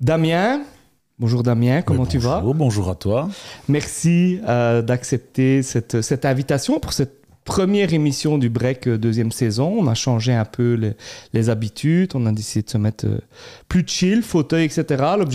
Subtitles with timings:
[0.00, 0.62] Damien,
[1.18, 2.40] bonjour Damien, comment tu vas?
[2.40, 3.28] Bonjour, à toi.
[3.68, 9.74] Merci euh, d'accepter cette, cette invitation pour cette première émission du break euh, deuxième saison.
[9.76, 10.92] On a changé un peu les,
[11.32, 12.12] les habitudes.
[12.14, 13.18] On a décidé de se mettre euh,
[13.68, 14.84] plus chill, fauteuil, etc.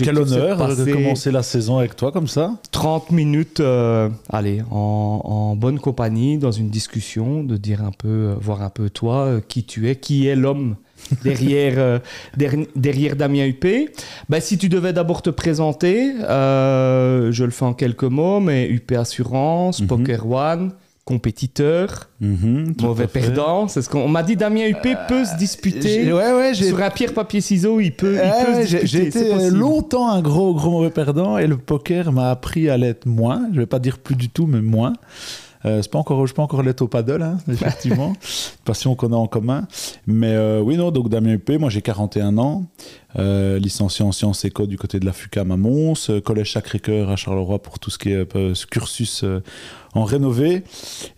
[0.02, 2.54] Quel honneur de commencer la saison avec toi comme ça.
[2.70, 8.34] 30 minutes, euh, allez, en, en bonne compagnie, dans une discussion, de dire un peu,
[8.40, 10.76] voir un peu toi, qui tu es, qui est l'homme
[11.22, 11.98] derrière, euh,
[12.76, 13.90] derrière Damien Huppé.
[14.28, 18.68] Ben, si tu devais d'abord te présenter, euh, je le fais en quelques mots, mais
[18.68, 19.86] Huppé Assurance, Mhm.
[19.86, 20.72] Poker One,
[21.04, 23.68] compétiteur, Mhm, mauvais perdant.
[23.68, 24.36] C'est ce qu'on on m'a dit.
[24.36, 26.10] Damien Huppé peut se disputer.
[26.12, 30.54] Ouais, ouais, Sur un pierre papier ciseau, il peut, Ouais, j'ai- été longtemps un gros,
[30.54, 33.42] gros mauvais perdant et le poker m'a appris à l'être moins.
[33.52, 34.94] Je vais pas dire plus du tout, mais moins.
[35.66, 38.12] Euh, c'est pas encore, je peux encore l'être au paddle, hein, effectivement.
[38.64, 39.66] Passion qu'on a en commun.
[40.06, 42.66] Mais euh, oui, non, donc Damien Huppé, moi j'ai 41 ans,
[43.18, 47.08] euh, licencié en sciences éco du côté de la FUCAM à Mons, euh, collège Sacré-Cœur
[47.10, 49.24] à Charleroi pour tout ce qui est euh, ce cursus
[49.94, 50.64] en rénové.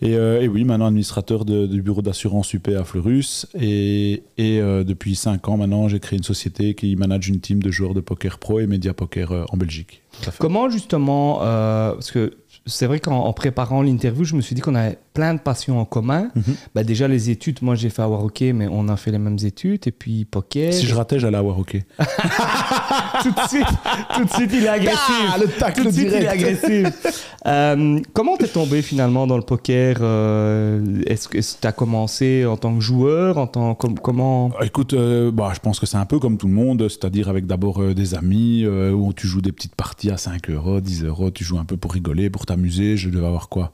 [0.03, 3.47] Et, et oui, maintenant administrateur de- du bureau d'assurance UP à Fleurus.
[3.59, 7.71] Et, et depuis 5 ans maintenant, j'ai créé une société qui manage une team de
[7.71, 10.03] joueurs de poker pro et média poker en Belgique.
[10.39, 12.35] Comment justement, parce que
[12.67, 15.81] c'est vrai qu'en en préparant l'interview, je me suis dit qu'on avait plein de passions
[15.81, 16.29] en commun.
[16.35, 16.43] Mhm.
[16.75, 19.39] Bah déjà les études, moi j'ai fait avoir hockey, mais on a fait les mêmes
[19.43, 19.87] études.
[19.87, 20.73] Et puis poker.
[20.73, 21.73] Si je ratais, j'allais avoir OK.
[23.23, 23.67] tout de suite,
[24.15, 25.31] tout de suite il est agressif.
[25.33, 26.87] Ah, le tacle tout de suite il est agressif.
[27.47, 32.57] Euh, comment t'es tombé finalement dans le poker euh, Est-ce que tu as commencé en
[32.57, 34.51] tant que joueur, en tant com- comment?
[34.63, 37.47] Écoute, euh, bah, je pense que c'est un peu comme tout le monde, c'est-à-dire avec
[37.47, 41.45] d'abord des amis où tu joues des petites parties à 5 euros, 10 euros, tu
[41.45, 42.97] joues un peu pour rigoler, pour t'amuser.
[42.97, 43.71] Je devais avoir quoi?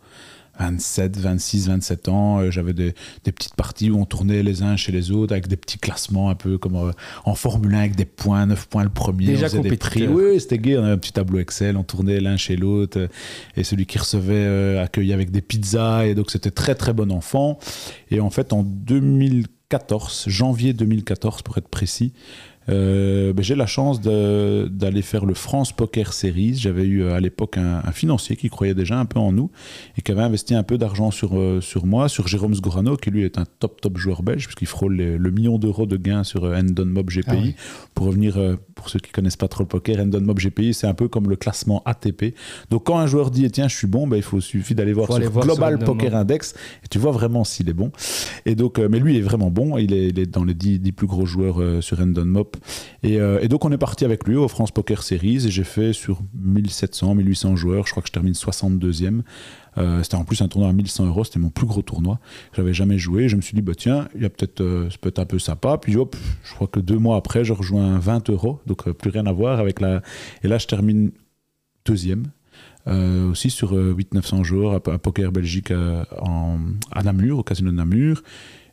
[0.58, 2.40] 27, 26, 27 ans.
[2.40, 5.48] euh, J'avais des, des petites parties où on tournait les uns chez les autres avec
[5.48, 6.92] des petits classements un peu comme euh,
[7.24, 9.26] en Formule 1 avec des points, 9 points le premier.
[9.26, 10.06] Déjà on faisait des prix.
[10.06, 10.76] Oui, c'était gay.
[10.78, 12.98] On avait un petit tableau Excel, on tournait l'un chez l'autre.
[12.98, 13.08] euh,
[13.56, 16.06] Et celui qui recevait accueillait avec des pizzas.
[16.06, 17.58] Et donc c'était très très bon enfant.
[18.10, 22.12] Et en fait, en 2014, janvier 2014 pour être précis,
[22.68, 26.54] euh, ben, j'ai la chance d'aller faire le France Poker Series.
[26.56, 29.50] J'avais eu euh, à l'époque un, un financier qui croyait déjà un peu en nous
[29.98, 33.10] et qui avait investi un peu d'argent sur, euh, sur moi, sur Jérôme Sgorano, qui
[33.10, 36.24] lui est un top top joueur belge, puisqu'il frôle les- le million d'euros de gains
[36.24, 37.24] sur euh, Endon Mob GPI.
[37.28, 37.54] Ah oui.
[37.94, 38.38] Pour revenir,
[38.74, 41.28] pour ceux qui connaissent pas trop le poker, Endon Mob GPI, c'est un peu comme
[41.28, 42.34] le classement ATP.
[42.70, 44.92] Donc quand un joueur dit, eh, tiens, je suis bon, ben, il faut suffit d'aller
[44.92, 46.20] voir sur aller voir Global sur Poker Mob.
[46.20, 47.90] Index et tu vois vraiment s'il est bon.
[48.46, 49.76] Et donc, mais lui est vraiment bon.
[49.78, 52.24] Il est, il est dans les 10, 10 plus gros joueurs sur Endon
[53.04, 55.92] Euh, et donc, on est parti avec lui au France Poker Series et j'ai fait
[55.92, 57.86] sur 1700, 1800 joueurs.
[57.86, 59.22] Je crois que je termine 62e.
[59.78, 61.24] Euh, c'était en plus un tournoi à 1100 euros.
[61.24, 62.18] C'était mon plus gros tournoi.
[62.54, 63.28] J'avais jamais joué.
[63.28, 65.78] Je me suis dit, bah, tiens, il y a peut-être, euh, un peu sympa.
[65.78, 68.60] Puis hop, je crois que deux mois après, je rejoins 20 euros.
[68.66, 70.02] Donc, euh, plus rien à voir avec la.
[70.42, 71.10] Et là, je termine
[71.84, 72.26] deuxième.
[72.88, 76.04] Euh, aussi sur 800-900 joueurs à, Poker Belgique euh,
[76.90, 78.22] à Namur, au casino de Namur.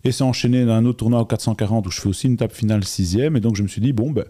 [0.03, 2.83] Et c'est enchaîné d'un autre tournoi au 440 où je fais aussi une table finale
[2.83, 3.35] sixième.
[3.35, 4.25] Et donc je me suis dit, bon, ben,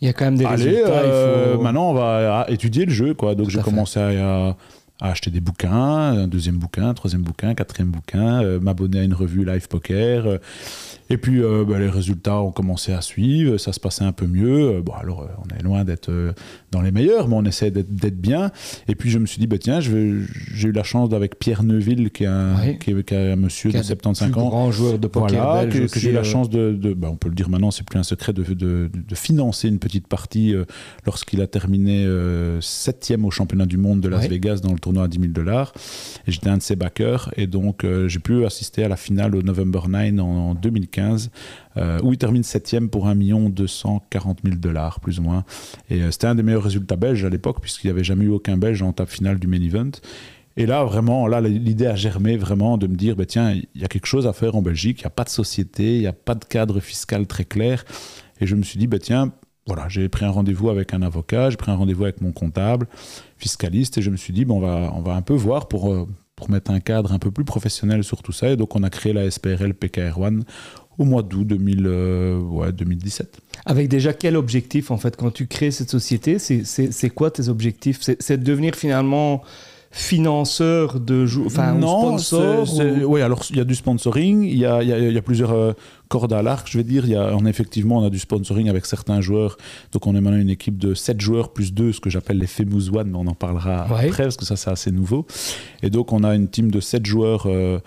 [0.00, 1.02] Il y a quand même des allez, résultats.
[1.04, 3.14] il euh, faut- maintenant on va à- étudier le jeu.
[3.14, 3.34] Quoi.
[3.34, 4.56] Donc j'ai commencé à, à
[5.00, 9.14] acheter des bouquins, un deuxième bouquin, un troisième bouquin, quatrième bouquin, euh, m'abonner à une
[9.14, 10.26] revue Live Poker.
[10.26, 10.38] euh,
[11.10, 14.26] et puis euh, ben, les résultats ont commencé à suivre, ça se passait un peu
[14.26, 14.82] mieux.
[14.82, 16.10] Bon, alors on est loin d'être
[16.70, 18.50] dans les meilleurs, mais on essaie d'être bien.
[18.88, 22.10] Et puis je me suis dit, bah, tiens, j'ai eu la chance d'avec Pierre Neuville,
[22.10, 22.78] qui est un, Oui.
[22.78, 24.48] qui est- qui est un monsieur qui de des 75 plus ans.
[24.48, 27.16] grands joueurs de poker Voilà, belge que, j'ai eu la chance de, de- bah, on
[27.16, 30.52] peut le dire maintenant, c'est plus un secret, de, de- de financer une petite partie
[31.06, 32.06] lorsqu'il a terminé
[32.60, 34.28] septième au championnat du monde de Las.
[34.28, 35.72] Vegas dans le tournoi à 10 000 dollars.
[36.26, 37.32] J'étais un de ses backers.
[37.36, 41.30] Et donc, euh, j'ai pu assister à la finale au November 9 en, en 2015,
[41.76, 43.16] euh, où il termine septième pour 1
[43.50, 45.44] 240 000 dollars, plus ou moins.
[45.90, 48.30] Et euh, c'était un des meilleurs résultats belges à l'époque, puisqu'il n'y avait jamais eu
[48.30, 49.90] aucun belge en table finale du main event.
[50.56, 53.84] Et là, vraiment, là, l'idée a germé vraiment de me dire, bah, tiens, il y
[53.84, 56.06] a quelque chose à faire en Belgique, il n'y a pas de société, il n'y
[56.08, 57.84] a pas de cadre fiscal très clair.
[58.40, 59.32] Et je me suis dit, bah, tiens,
[59.68, 62.88] voilà, j'ai pris un rendez-vous avec un avocat, j'ai pris un rendez-vous avec mon comptable,
[63.36, 65.92] fiscaliste, et je me suis dit, bon, on, va, on va un peu voir pour,
[65.92, 68.48] euh, pour mettre un cadre un peu plus professionnel sur tout ça.
[68.48, 70.40] Et donc, on a créé la SPRL PKR1
[70.96, 73.40] au mois d'août 2000, euh, ouais, 2017.
[73.66, 78.00] Avec déjà quel objectif, en fait, quand tu crées cette société C'est quoi tes objectifs?
[78.00, 79.42] C'est de devenir finalement
[79.98, 84.64] financeur de jou- enfin sponsor ou- Oui, alors il y a du sponsoring, il y
[84.64, 85.72] a, y a- il y a plusieurs euh,
[86.08, 87.04] cordes à l'arc, je vais dire.
[87.04, 89.56] Il y a, on, effectivement, on a du sponsoring avec certains joueurs.
[89.92, 92.46] Donc on est maintenant une équipe de 7 joueurs plus 2, ce que j'appelle les
[92.46, 94.06] Famous One, mais on en parlera Ouais.
[94.08, 95.26] après parce que ça c'est assez nouveau.
[95.82, 97.44] Et donc on a une team de 7 joueurs.
[97.46, 97.80] euh,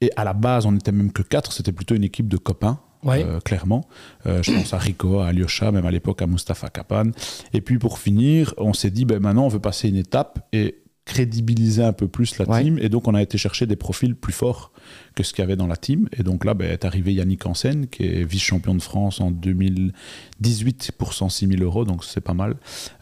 [0.00, 2.78] et à la base, on n'était même que 4, c'était plutôt une équipe de copains.
[3.04, 3.24] Ouais.
[3.24, 3.84] euh, clairement.
[4.26, 7.04] Euh, je pense à Rico, à Alyosha, même à l'époque à Mustafa Kapan.
[7.52, 10.78] Et puis pour finir, on s'est dit, ben, maintenant on veut passer une étape et
[11.06, 12.62] crédibiliser un peu plus la Ouais.
[12.62, 12.78] team.
[12.80, 14.72] Et donc on a été chercher des profils plus forts
[15.14, 16.08] que ce qu'il y avait dans la team.
[16.18, 20.92] Et donc là, ben, est arrivé Yannick Hansen, qui est vice-champion de France en 2018
[20.98, 22.56] pour 106 000 euros, donc c'est pas mal.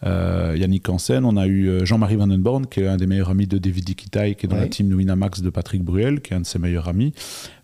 [0.05, 3.47] Euh, Yannick Hansen, on a eu euh, Jean-Marie Vandenborn, qui est un des meilleurs amis
[3.47, 4.63] de David Iquitai, qui est dans Ouais.
[4.63, 7.13] la team Winamax de Patrick Bruel, qui est un de ses meilleurs amis,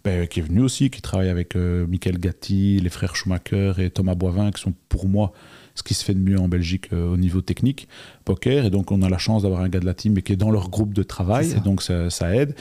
[0.04, 3.90] ben, qui est venu aussi, qui travaille avec euh, Michael Gatti, les frères Schumacher et
[3.90, 5.32] Thomas Boivin, qui sont pour moi
[5.80, 7.88] ce qui se fait de mieux en Belgique euh, au niveau technique,
[8.26, 8.66] poker.
[8.66, 10.36] Et donc, on a la chance d'avoir un gars de la team mais qui est
[10.36, 11.50] dans leur groupe de travail.
[11.56, 12.54] Et donc, ça, ça aide.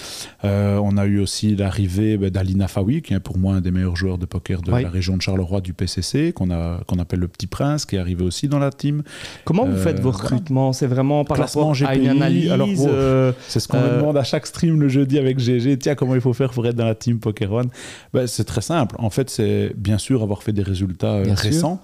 [0.46, 3.72] Euh, on a eu aussi l'arrivée ben, d'Alina Fawi, qui est pour moi un des
[3.72, 4.84] meilleurs joueurs de poker de Oui.
[4.84, 8.48] la région de Charleroi du PCC, qu'on appelle le Petit Prince, qui est arrivé aussi
[8.48, 9.04] dans la team.
[9.44, 10.72] Comment vous Euh, faites vos recrutements?
[10.72, 14.16] C'est vraiment par rapport à une GPI, analyse alors, euh, C'est ce qu'on me demande
[14.18, 15.78] à chaque stream le jeudi avec GG.
[15.78, 17.70] Tiens, comment il faut faire pour être dans la team Poker One?
[18.14, 18.96] Ben, C'est très simple.
[18.98, 21.80] En fait, c'est bien sûr avoir fait des résultats sûr.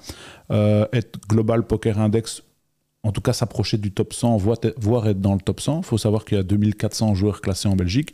[0.51, 2.43] Euh, être Global Poker Index,
[3.03, 5.79] en tout cas s'approcher du top 100, voire voire être dans le top 100.
[5.79, 8.13] Il faut savoir qu'il y a 2400 joueurs classés en Belgique.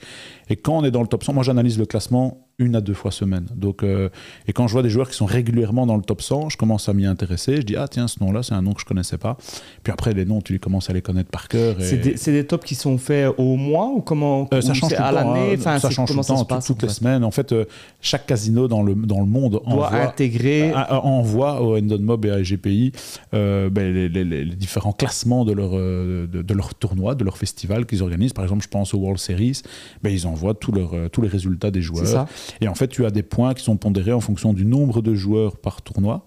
[0.50, 2.94] Et quand on est dans le top 100, moi j'analyse le classement une à deux
[2.94, 3.45] fois semaine.
[3.56, 4.09] Donc, euh,
[4.48, 6.88] et quand je vois des joueurs qui sont régulièrement dans le top 100, je commence
[6.89, 7.56] à m'y intéresser.
[7.56, 9.36] Je dis, ah tiens, ce nom-là, c'est un nom que je connaissais pas.
[9.83, 11.80] Puis après, les noms, tu commences à les connaître par cœur.
[11.81, 14.92] et- c'est des, tops qui sont faits au mois ou comment euh, ça ou change
[14.92, 15.57] tout le à temps, l'année?
[15.65, 15.80] hein.
[15.80, 17.00] Ça change tout le temps, tout- passe toutes en les fait?
[17.00, 17.24] semaines.
[17.24, 17.65] En fait, euh,
[18.00, 22.31] chaque casino dans le, dans le monde doit envoie, intégrer envoie au Endon Mob et
[22.31, 22.92] à GPI
[23.31, 27.38] ben, les, les- les- les différents classements de leur, de, de leur tournoi, de leur
[27.38, 28.33] festival qu'ils organisent.
[28.33, 29.62] Par exemple, je pense au World Series,
[30.03, 32.27] ben, ils envoient tous leurs, tous les résultats des joueurs.
[32.59, 35.13] Et en fait, tu as des points qui sont pondérés en fonction du nombre de
[35.15, 36.25] joueurs par tournoi.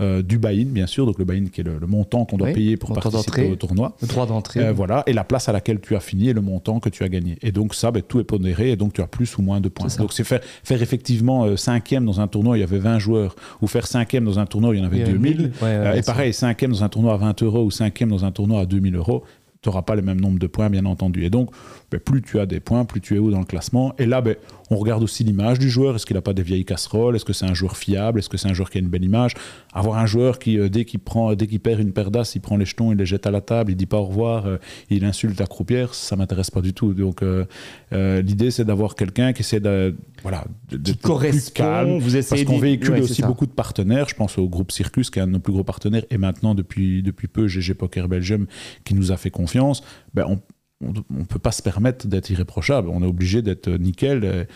[0.00, 2.48] euh, du buy-in, bien sûr, donc le buy-in qui est le, le montant qu'on doit
[2.48, 3.94] Oui, payer pour participer au tournoi.
[4.00, 6.40] le droit d'entrée Euh, voilà, et la place à laquelle tu as fini et le
[6.40, 7.36] montant que tu as gagné.
[7.42, 9.68] Et donc ça, ben, tout est pondéré et donc tu as plus ou moins de
[9.68, 9.88] points.
[9.98, 13.36] Donc c'est faire, faire effectivement euh, cinquième dans un tournoi, il y avait 20 joueurs,
[13.60, 15.36] ou faire cinquième dans un tournoi, il y en avait Il y a 2000.
[15.36, 18.08] 1000, ouais, ouais, Euh, et pareil, cinquième dans un tournoi à 20 euros ou cinquième
[18.08, 19.22] dans un tournoi à 2000 euros,
[19.62, 21.24] tu n'auras pas le même nombre de points, bien entendu.
[21.24, 21.50] Et donc,
[21.90, 23.94] ben, plus tu as des points, plus tu es haut dans le classement.
[23.98, 24.34] Et là, ben,
[24.70, 25.94] on regarde aussi l'image du joueur.
[25.94, 27.14] Est-ce qu'il n'a pas des vieilles casseroles?
[27.14, 28.18] Est-ce que c'est un joueur fiable?
[28.18, 29.34] Est-ce que c'est un joueur qui a une belle image?
[29.72, 32.40] Avoir un joueur qui, euh, dès qu'il prend, dès qu'il perd une paire d'as, il
[32.40, 34.56] prend les jetons, il les jette à la table, il dit pas au revoir, euh,
[34.90, 36.92] il insulte la croupière, ça m'intéresse pas du tout.
[36.92, 37.44] Donc, euh,
[37.92, 42.56] l'idée, c'est d'avoir quelqu'un qui essaie de, voilà, de- qui correspond calme, vous essayez parce
[42.56, 43.26] qu'on véhicule ouais, aussi ça.
[43.28, 44.08] beaucoup de partenaires.
[44.08, 46.54] Je pense au groupe Circus, qui est un de nos plus gros partenaires, et maintenant,
[46.56, 48.46] depuis, depuis peu, GG Poker Belgium,
[48.84, 49.51] qui nous a fait confiance.
[50.14, 52.88] Ben, on ne peut pas se permettre d'être irréprochable.
[52.88, 54.48] On est obligé d'être nickel,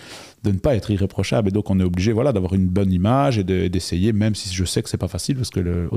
[0.46, 1.48] de ne pas être irréprochable.
[1.48, 4.54] Et donc, on est obligé voilà, d'avoir une bonne image et de- d'essayer, même si
[4.54, 5.88] je sais que c'est pas facile, parce que le,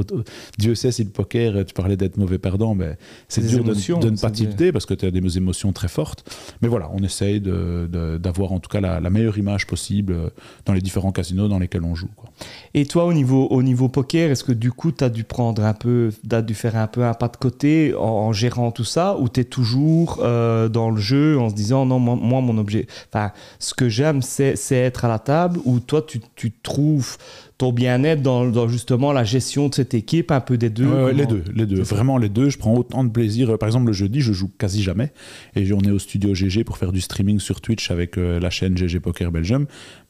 [0.57, 2.97] Dieu sait si le poker, tu parlais d'être mauvais perdant, mais
[3.27, 5.71] c'est dur de, émotions, de ne c'est pas tilter, parce que tu as des émotions
[5.71, 6.23] très fortes.
[6.61, 10.13] Mais voilà, on essaye de- de- d'avoir en tout cas la, la meilleure image possible
[10.13, 10.29] euh,
[10.65, 12.09] dans les différents casinos dans lesquels on joue.
[12.15, 12.29] quoi.
[12.73, 15.63] Et toi, au niveau, au niveau poker, est-ce que du coup, tu as dû prendre
[15.63, 18.83] un peu, t'as dû faire un peu un pas de côté en, en gérant tout
[18.83, 22.41] ça, ou tu es toujours euh, dans le jeu en se disant non, moi, moi,
[22.41, 26.19] mon objet, enfin, ce que j'aime, c'est c'est être à la table, ou toi, tu,
[26.35, 27.17] tu trouves
[27.57, 31.25] ton bien-être dans, dans justement la gestion de cette équipe, un peu des deux les
[31.25, 31.81] deux, les deux.
[31.81, 32.49] Vraiment les deux.
[32.49, 33.57] Je prends autant de plaisir.
[33.57, 35.11] Par exemple, le jeudi, je joue quasi jamais.
[35.55, 38.49] Et on est au studio GG pour faire du streaming sur Twitch avec euh, la
[38.49, 39.65] chaîne GG Poker Belgium.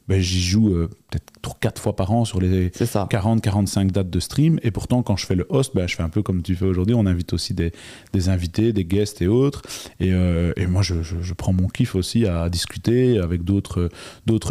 [0.10, 3.08] Ben, J'y joue euh, peut-être 4 fois par an sur les C'est ça.
[3.12, 4.60] 40-45 dates de stream.
[4.64, 6.66] Et pourtant, quand je fais le host, ben, je fais un peu comme tu fais
[6.66, 6.96] aujourd'hui.
[6.96, 7.72] On invite aussi des,
[8.14, 9.62] des invités, des guests et autres.
[10.00, 13.90] Et, euh, et moi, je, je- je prends mon kiff aussi à discuter avec d'autres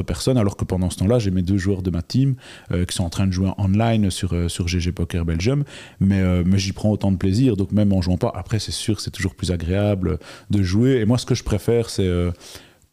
[0.02, 0.38] personnes.
[0.38, 2.36] Alors que pendant ce temps-là, j'ai mes deux joueurs de ma team
[2.72, 5.64] euh, qui sont en train de jouer online sur, sur GG Poker Belgium.
[6.00, 7.56] Mais, mais j'y prends autant de plaisir.
[7.56, 10.18] Donc, même en jouant pas, après, c'est sûr que c'est toujours plus agréable
[10.50, 10.96] de jouer.
[11.00, 12.08] Et moi, ce que je préfère, c'est.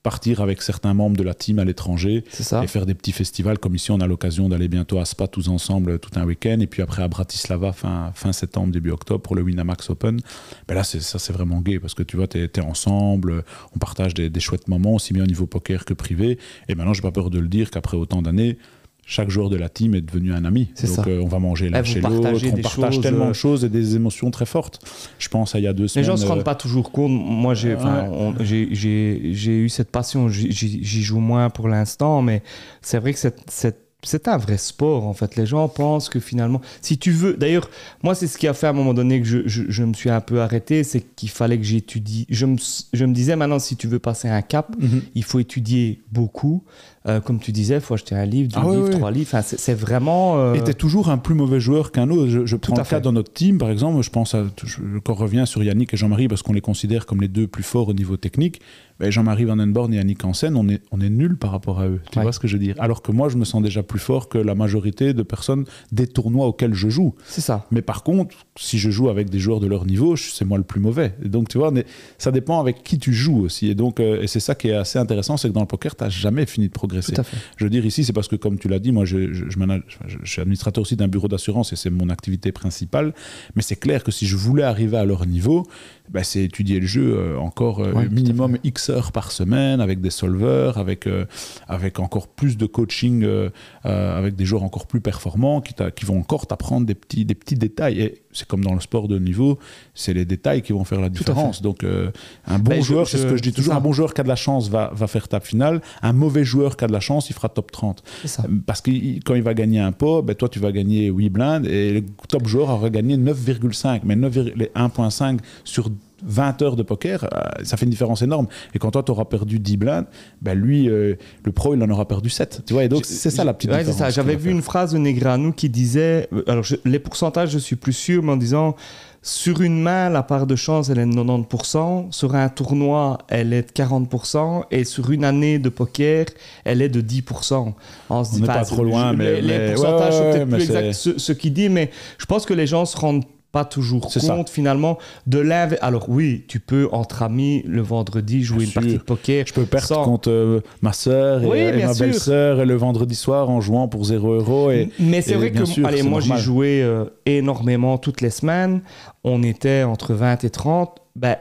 [0.05, 2.23] Partir avec certains membres de la team à l'étranger
[2.61, 5.47] et faire des petits festivals comme ici on a l'occasion d'aller bientôt à Spa tous
[5.49, 9.21] ensemble euh, tout un week-end et puis après à Bratislava fin, fin septembre début octobre
[9.21, 10.19] pour le Winamax Open.
[10.67, 13.41] Ben là c'est, ça c'est vraiment gay parce que tu vois t'es, es ensemble euh,
[13.75, 16.37] on partage des, des chouettes moments aussi bien au niveau poker que privé.
[16.69, 18.59] Et maintenant j'ai pas peur de le dire qu'après autant d'années
[19.07, 20.69] chaque joueur de la team est devenu un ami.
[20.73, 21.03] C'est Donc ça.
[21.07, 23.63] euh, on va manger l'un Eh, chez l'autre, on partage choses, tellement euh, de choses
[23.63, 24.79] et des émotions très fortes.
[25.19, 26.05] Je pense à il y a deux Les semaines.
[26.07, 27.11] gens se euh, rendent pas toujours compte.
[27.11, 30.27] Moi, j'ai, enfin, on- j'ai, j'ai, j'ai eu cette passion.
[30.29, 32.41] J'y, joue moins pour l'instant, mais
[32.81, 35.35] c'est vrai que c'est, c'est, c'est un vrai sport, en fait.
[35.35, 37.35] Les gens pensent que finalement, si tu veux.
[37.35, 37.69] D'ailleurs,
[38.03, 39.93] moi, c'est ce qui a fait à un moment donné que je, je, je me
[39.93, 42.25] suis un peu arrêté, c'est qu'il fallait que j'étudie.
[42.29, 42.57] Je me,
[42.93, 45.01] je me disais maintenant, si tu veux passer un cap, Mhm.
[45.13, 46.63] il faut étudier beaucoup.
[47.07, 49.29] Euh, comme tu disais, il faut acheter un livre, deux Ah livres, trois livres.
[49.31, 50.39] Enfin, c'est vraiment.
[50.39, 52.27] euh, Et toujours un plus mauvais joueur qu'un autre.
[52.45, 54.01] Je, prends le cas dans notre team, par exemple.
[54.01, 57.21] Je pense à, je, je reviens sur Yannick et Jean-Marie parce qu'on les considère comme
[57.21, 58.59] les deux plus forts au niveau technique.
[58.99, 61.81] Ben, Jean-Marie Van Den Born et Yannick Hansen, on est, on est nuls par rapport
[61.81, 61.99] à eux.
[62.11, 62.23] Tu Ouais.
[62.23, 62.75] vois ce que je veux dire?
[62.79, 66.07] Alors que moi, je me sens déjà plus fort que la majorité de personnes des
[66.07, 67.13] tournois auxquels je joue.
[67.25, 67.65] C'est ça.
[67.71, 70.63] Mais par contre, si je joue avec des joueurs de leur niveau, c'est moi le
[70.63, 71.13] plus mauvais.
[71.23, 71.73] Et donc, tu vois,
[72.17, 73.67] ça dépend avec qui tu joues aussi.
[73.67, 75.93] Et donc, euh, et c'est ça qui est assez intéressant, c'est que dans le poker,
[75.95, 77.13] tu n'as jamais fini de progresser.
[77.13, 77.37] Tout à fait.
[77.57, 79.59] Je veux dire ici, c'est parce que comme tu l'as dit, moi je, je, je
[79.59, 83.13] manage- enfin, je- je suis administrateur aussi d'un bureau d'assurance et c'est mon activité principale.
[83.57, 85.67] Mais c'est clair que si je voulais arriver à leur niveau,
[86.09, 90.01] ben, c'est étudier le jeu euh, encore euh, Ouais, minimum X heures par semaine avec
[90.01, 91.25] des solveurs, avec, euh,
[91.67, 93.49] avec encore plus de coaching, euh,
[93.85, 97.35] euh, avec des joueurs encore plus performants qui, qui vont encore t'apprendre des petits, des
[97.35, 98.01] petits détails.
[98.01, 99.57] Et c'est comme dans le sport de haut niveau,
[99.93, 101.61] c'est les détails qui vont faire la différence.
[101.61, 102.11] Donc euh,
[102.45, 103.79] un bon Ben, joueur, c'est ce que je dis toujours, ça.
[103.79, 105.81] un bon joueur qui a de la chance va, va faire table finale.
[106.01, 108.03] Un mauvais joueur qui a de la chance, il fera top 30.
[108.21, 108.43] C'est ça.
[108.65, 108.91] Parce que
[109.23, 112.03] quand il va gagner un pot, ben toi tu vas gagner 8 blindes et le
[112.27, 114.01] top joueur aura gagné 9,5.
[114.03, 115.89] Mais 9, les 1,5 sur
[116.23, 118.47] 20 heures de poker, euh, ça fait une différence énorme.
[118.73, 120.05] Et quand toi tu auras perdu 10 blindes,
[120.41, 122.61] ben lui, euh, le pro, il en aura perdu 7.
[122.65, 123.97] Tu vois, et donc c'est ça la petite Ouais, différence.
[123.99, 124.09] ça.
[124.09, 127.75] J'avais vu une phrase de Negreanu qui disait, euh, alors je- les pourcentages, je suis
[127.75, 128.75] plus sûr, mais en disant,
[129.21, 133.53] sur une main, la part de chance, elle est de 90%, sur un tournoi, elle
[133.53, 136.25] est de 40%, et sur une année de poker,
[136.63, 137.73] elle est de 10%.
[138.11, 141.17] On se dit, pas trop loin, mais- les, pourcentages ouais, sont peut-être plus exacts ce,
[141.17, 143.23] ce qu'il dit, mais je pense que les gens se rendent
[143.55, 144.35] pas toujours C'est ça.
[144.35, 144.97] compte finalement
[145.27, 145.77] de l'inv.
[145.81, 148.81] Alors oui, tu peux entre amis le vendredi jouer Bien une sûr.
[148.81, 149.45] partie de poker.
[149.47, 152.65] Je peux perdre sans- contre euh, ma sœur et, Oui, et bien ma belle-sœur et
[152.65, 154.71] le vendredi soir en jouant pour 0 euros.
[154.71, 158.29] Et, Mais c'est et vrai que sûr, allez, moi j'ai joué euh, énormément toutes les
[158.29, 158.81] semaines.
[159.23, 160.99] On était entre 20 et 30.
[161.15, 161.37] Ben,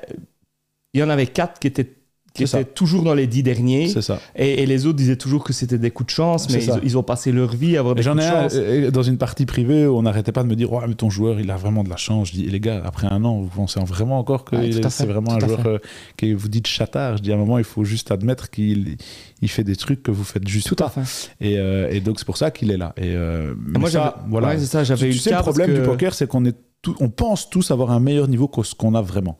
[0.93, 1.91] il y en avait 4 qui étaient,
[2.35, 3.87] qui étaient toujours dans les 10 derniers.
[3.89, 4.19] c'est ça.
[4.35, 6.99] Et, et les autres disaient toujours que c'était des coups de chance, mais ils, ils
[6.99, 8.53] ont passé leur vie à avoir Et des J'en coups ai de un chance.
[8.57, 11.11] euh, dans une partie privée où on n'arrêtait pas de me dire ouais, mais ton
[11.11, 12.29] joueur il a vraiment de la chance.
[12.29, 14.57] Je dis les gars, après un an, vous pensez vraiment encore que
[14.91, 15.79] c'est vraiment un joueur euh,
[16.17, 17.19] que vous dites chatard.
[17.19, 18.97] Je dis à un moment, il faut juste admettre qu'il
[19.41, 20.87] il fait des trucs que vous faites juste Tout pas.
[20.87, 21.31] à fait.
[21.41, 22.95] Et, euh, et donc c'est pour ça qu'il est là.
[22.97, 24.49] Et euh, moi, ça, j'avais- voilà.
[24.49, 26.45] ouais, c'est ça, j'avais eu tu le sais, cas le problème du poker, c'est qu'on
[26.47, 29.39] est tout- on pense tous avoir un meilleur niveau que ce qu'on a vraiment.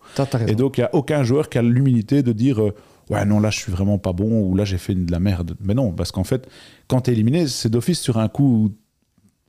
[0.49, 2.75] Et donc, il n'y a aucun joueur qui a l'humilité de dire euh,
[3.11, 5.55] Ouais, non, là, je suis vraiment pas bon ou là, j'ai fait de la merde.
[5.61, 6.49] Mais non, parce qu'en fait,
[6.89, 8.71] quand tu es éliminé, c'est d'office sur un coup où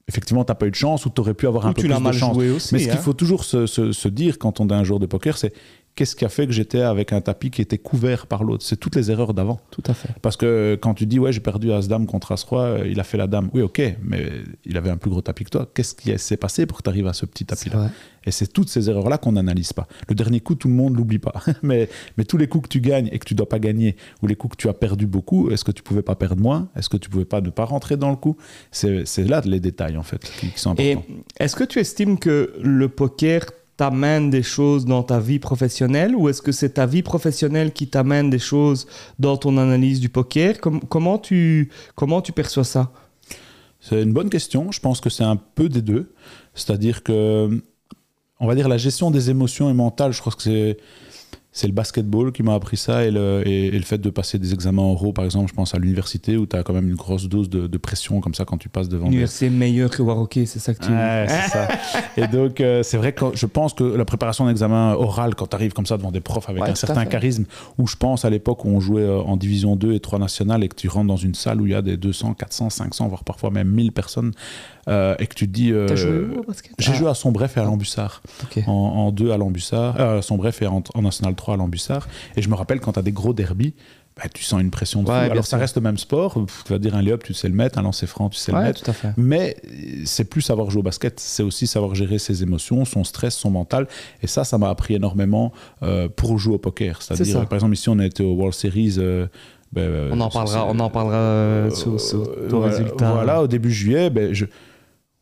[0.10, 1.82] effectivement, tu n'as pas eu de chance ou tu aurais pu avoir Ou un peu
[1.82, 2.38] tu plus de chance.
[2.38, 2.74] aussi.
[2.74, 2.98] Mais ce qu'il hein.
[3.02, 5.54] faut toujours se, se- se dire quand on est un joueur de poker, c'est
[5.96, 8.64] qu'est-ce qui a fait que j'étais avec un tapis qui était couvert par l'autre?
[8.64, 9.60] C'est toutes les erreurs d'avant.
[9.72, 10.10] Tout à fait.
[10.22, 13.18] Parce que quand tu dis, ouais, j'ai perdu As-Dame contre As-Roi, euh, il a fait
[13.18, 13.50] la Dame.
[13.54, 14.30] Oui, ok, mais
[14.66, 15.70] il avait un plus gros tapis que toi.
[15.74, 17.90] Qu'est-ce qui s'est passé pour que tu arrives à ce petit tapis-là?
[18.28, 19.88] Et c'est toutes ces erreurs-là qu'on n'analyse pas.
[20.10, 21.34] Le dernier coup, tout le monde l'oublie pas.
[21.64, 24.28] mais, mais tous les coups que tu gagnes et que tu dois pas gagner, ou
[24.28, 26.68] les coups que tu as perdu beaucoup, est-ce que tu pouvais pas perdre moins?
[26.76, 28.36] Est-ce que tu pouvais pas ne pas rentrer dans le coup?
[28.72, 31.14] C'est là les détails, en fait, qui, qui sont Et importants.
[31.40, 33.46] est-ce que tu estimes que le poker
[33.78, 37.88] t'amène des choses dans ta vie professionnelle ou est-ce que c'est ta vie professionnelle qui
[37.88, 38.88] t'amène des choses
[39.20, 40.60] dans ton analyse du poker?
[40.62, 42.92] Com- comment, tu, comment tu perçois ça?
[43.82, 44.72] C'est une bonne question.
[44.72, 46.14] Je pense que c'est un peu des deux.
[46.54, 47.62] C'est-à-dire que,
[48.40, 50.78] on va dire, la gestion des émotions et mentales, je crois que c'est.
[51.58, 54.38] C'est le basketball qui m'a appris ça et le, et, et le fait de passer
[54.38, 56.96] des examens oraux, par exemple, je pense à l'université où tu as quand même une
[56.98, 59.90] grosse dose de, de pression comme ça quand tu passes devant des, L'université est meilleure
[59.90, 61.68] que Warhockey, c'est ça que tu Ouais, c'est ça.
[62.18, 65.48] Et donc, euh, c'est vrai que je pense que la préparation d'un examen oral, quand
[65.48, 67.46] tu arrives comme ça devant des profs avec Ouais, un certain charisme,
[67.78, 70.62] où je pense à l'époque où on jouait euh, en division 2 et 3 nationales
[70.62, 73.08] et que tu rentres dans une salle où il y a des 200, 400, 500,
[73.08, 74.34] voire parfois même 1000 personnes,
[74.90, 75.72] euh, et que tu te dis.
[75.72, 76.74] euh, joué où au basket?
[76.80, 78.22] J'ai Ah, joué à Sombref et à Lambussard.
[78.68, 82.08] En, en deux à Lambussard, à Sombref et en, en National 3 à Lambussard.
[82.36, 83.74] Et je me rappelle quand tu as des gros derbies,
[84.18, 85.10] bah, tu sens une pression de.
[85.10, 86.38] Ouais, Alors ça reste le même sport.
[86.66, 88.60] Tu vas dire un layup, tu sais le mettre, un lancer franc, tu sais le
[88.60, 88.82] mettre.
[88.82, 89.10] tout à fait.
[89.18, 93.04] Mais euh, c'est plus savoir jouer au basket, c'est aussi savoir gérer ses émotions, son
[93.04, 93.88] stress, son mental.
[94.22, 95.52] Et ça, ça m'a appris énormément
[95.84, 97.02] euh, pour jouer au poker.
[97.02, 98.96] C'est C'est-à-dire, par exemple, ici, on a été au World Series.
[99.00, 99.28] euh,
[99.74, 103.12] ben, On en parlera, on en parlera sur résultat.
[103.12, 104.46] Voilà, au début juillet, ben, je,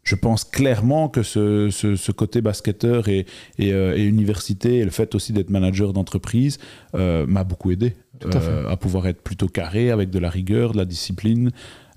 [0.03, 3.25] je pense clairement que ce, ce- ce côté basketteur et,
[3.57, 6.59] et, euh, et université, et le fait aussi d'être manager d'entreprise,
[6.95, 7.93] euh, m'a beaucoup aidé
[8.23, 11.51] à euh, à pouvoir être plutôt carré, avec de la rigueur, de la discipline.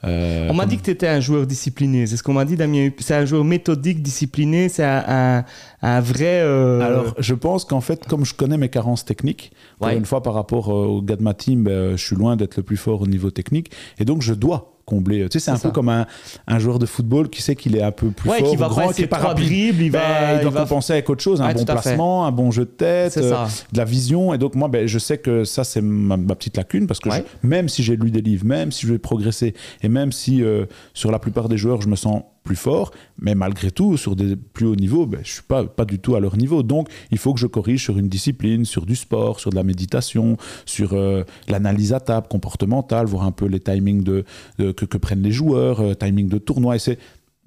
[0.04, 2.06] On m'a dit que tu étais un joueur discipliné.
[2.06, 2.90] C'est ce qu'on m'a dit, Damien.
[2.98, 4.68] C'est un joueur méthodique, discipliné.
[4.68, 5.44] C'est un, un-
[5.82, 6.38] un vrai.
[6.42, 9.96] Alors, je pense qu'en fait, comme je connais mes carences techniques, Ouais.
[9.96, 12.62] une fois par rapport au gars de ma team, ben, je suis loin d'être le
[12.62, 15.28] plus fort au niveau technique, et donc je dois combler.
[15.28, 16.06] Tu sais, c'est un peu comme un,
[16.46, 18.68] un, joueur de football qui sait qu'il est un peu plus ouais, fort, qui va
[18.68, 19.76] grand, qui est pas rapide.
[19.80, 22.64] Il, va, ben, il doit compenser avec autre chose, un bon placement, un bon jeu
[22.64, 24.32] de tête, euh, de la vision.
[24.32, 27.18] Et donc moi, ben, je sais que ça, c'est ma, petite lacune parce que je,
[27.42, 30.66] même si j'ai lu des livres, même si je vais progresser, et même si euh,
[30.94, 34.36] sur la plupart des joueurs, je me sens plus fort, mais malgré tout, sur des
[34.36, 36.62] plus hauts niveaux, ben, je suis pas, pas du tout à leur niveau.
[36.62, 39.64] Donc, il faut que je corrige sur une discipline, sur du sport, sur de la
[39.64, 44.24] méditation, sur euh, l'analyse à table comportementale, voir un peu les timings de,
[44.58, 46.76] que, que, prennent les joueurs, euh, timing de tournoi.
[46.76, 46.98] Et c'est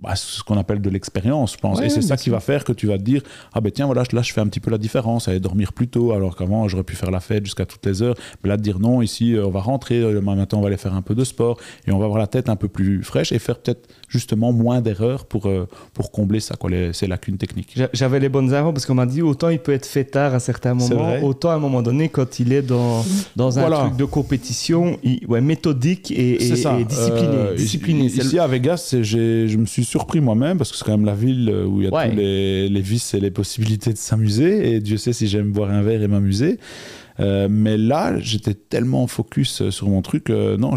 [0.01, 1.81] bah, ce qu'on appelle de l'expérience, je pense.
[1.81, 3.21] et c'est ça qui va faire que tu vas te dire
[3.53, 5.89] Ah ben tiens, voilà, là, je fais un petit peu la différence, aller dormir plus
[5.89, 8.15] tôt, alors qu'avant, j'aurais pu faire la fête jusqu'à toutes les heures.
[8.43, 10.77] Mais là, de dire non, ici, euh, on va rentrer, le matin, on va aller
[10.77, 13.31] faire un peu de sport, et on va avoir la tête un peu plus fraîche
[13.31, 17.37] et faire peut-être justement moins d'erreurs pour, euh, pour combler ça, quoi, les, ces lacunes
[17.37, 17.77] techniques.
[17.91, 20.39] J'avais les bonnes infos parce qu'on m'a dit autant il peut être fait tard à
[20.39, 23.03] certains moments, autant à un moment donné, quand il est dans,
[23.35, 26.87] dans un truc de compétition, il, ouais, méthodique et, discipliné.
[26.93, 28.05] Euh, discipliné.
[28.05, 31.49] Ici, à Vegas, je me suis surpris moi-même parce que c'est quand même la ville
[31.67, 34.73] où il y a tous les, les vices et les possibilités de s'amuser.
[34.73, 36.59] Et Dieu sait si j'aime boire un verre et m'amuser.
[37.19, 40.29] Euh, mais là, j'étais tellement focus sur mon truc.
[40.29, 40.75] non,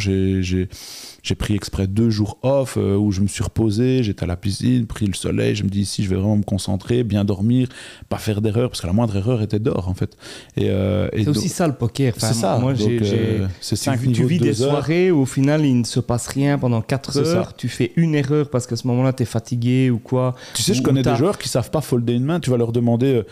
[1.23, 4.37] j'ai pris exprès deux jours off euh, où je me suis reposé, j'étais à la
[4.37, 7.69] piscine, pris le soleil, je me dis ici je vais vraiment me concentrer, bien dormir,
[8.09, 10.17] pas faire d'erreur, parce que la moindre erreur était d'or en fait.
[10.59, 12.15] Euh, c'est aussi ça le poker.
[12.19, 12.59] c'est ça.
[12.59, 16.27] Moi, j'ai, euh, tu, tu vis des soirées où au final il ne se passe
[16.27, 19.91] rien pendant 4 heures, tu fais une erreur parce qu'à ce moment-là tu es fatigué
[19.91, 20.35] ou quoi.
[20.55, 22.73] Tu sais, je connais des joueurs qui savent pas folder une main, tu vas leur
[22.73, 23.23] demander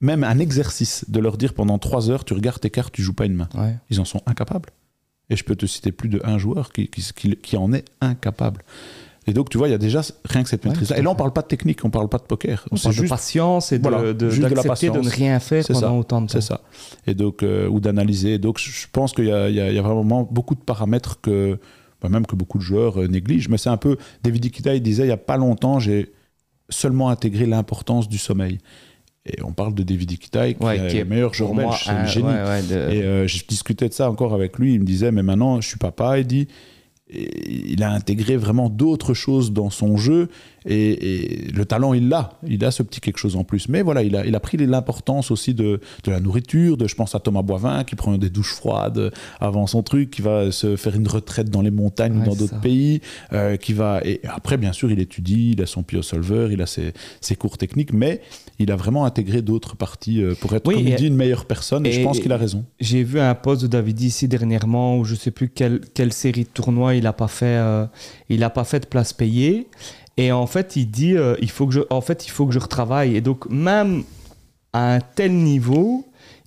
[0.00, 3.14] même un exercice de leur dire pendant 3 heures tu regardes tes cartes, tu joues
[3.14, 3.48] pas une main.
[3.90, 4.70] Ils en sont incapables.
[5.28, 8.62] Et je peux te citer plus de un joueur qui, qui, qui en est incapable.
[9.28, 10.98] Et donc, tu vois, il y a déjà rien que cette maîtrise-là.
[10.98, 12.64] et là, on parle pas de technique, on parle pas de poker.
[12.70, 16.20] On parle juste, de patience et de, de, de, de ne rien faire pendant autant
[16.20, 16.32] de temps.
[16.32, 16.60] C'est ça.
[17.08, 18.38] Et donc, euh, ou d'analyser.
[18.38, 21.58] Donc, je pense qu'il y, y, y a, vraiment beaucoup de paramètres que,
[22.00, 23.48] bah, même que beaucoup de joueurs euh, négligent.
[23.48, 26.12] Mais c'est un peu, David Ikita, il disait, il y a pas longtemps, j'ai
[26.68, 28.58] seulement intégré l'importance du sommeil.
[29.26, 32.28] Et on parle de David Iquitai, qui, est le meilleur joueur belge, c'est un génie.
[32.28, 34.74] Et euh, je discutais de ça encore avec lui.
[34.74, 36.18] Il me disait, mais maintenant, je suis papa.
[36.18, 36.46] Il dit,
[37.10, 40.28] il a intégré vraiment d'autres choses dans son jeu
[40.66, 42.32] et, le talent il l'a.
[42.46, 43.68] Il a ce petit quelque chose en plus.
[43.68, 46.94] Mais voilà il a, il a pris l'importance aussi de, de, la nourriture de je
[46.94, 50.76] pense à Thomas Boivin qui prend des douches froides avant son truc qui va se
[50.76, 53.00] faire une retraite dans les montagnes ou dans d'autres pays
[53.32, 56.62] euh, qui va et après bien sûr il étudie il a son pio solver il
[56.62, 58.20] a ses, ses, cours techniques mais
[58.58, 61.86] il a vraiment intégré d'autres parties euh, pour être comme il dit une meilleure personne.
[61.86, 62.64] Et, je pense qu'il a raison.
[62.80, 66.44] j'ai vu un post de David ici dernièrement où je sais plus quelle, quelle série
[66.44, 67.86] de tournois il n'a pas fait, euh,
[68.28, 69.68] il a pas fait de place payée.
[70.16, 72.52] Et en fait, il dit, euh, il faut que je, en fait, il faut que
[72.52, 73.16] je retravaille.
[73.16, 74.04] Et donc, même
[74.72, 76.06] à un tel niveau,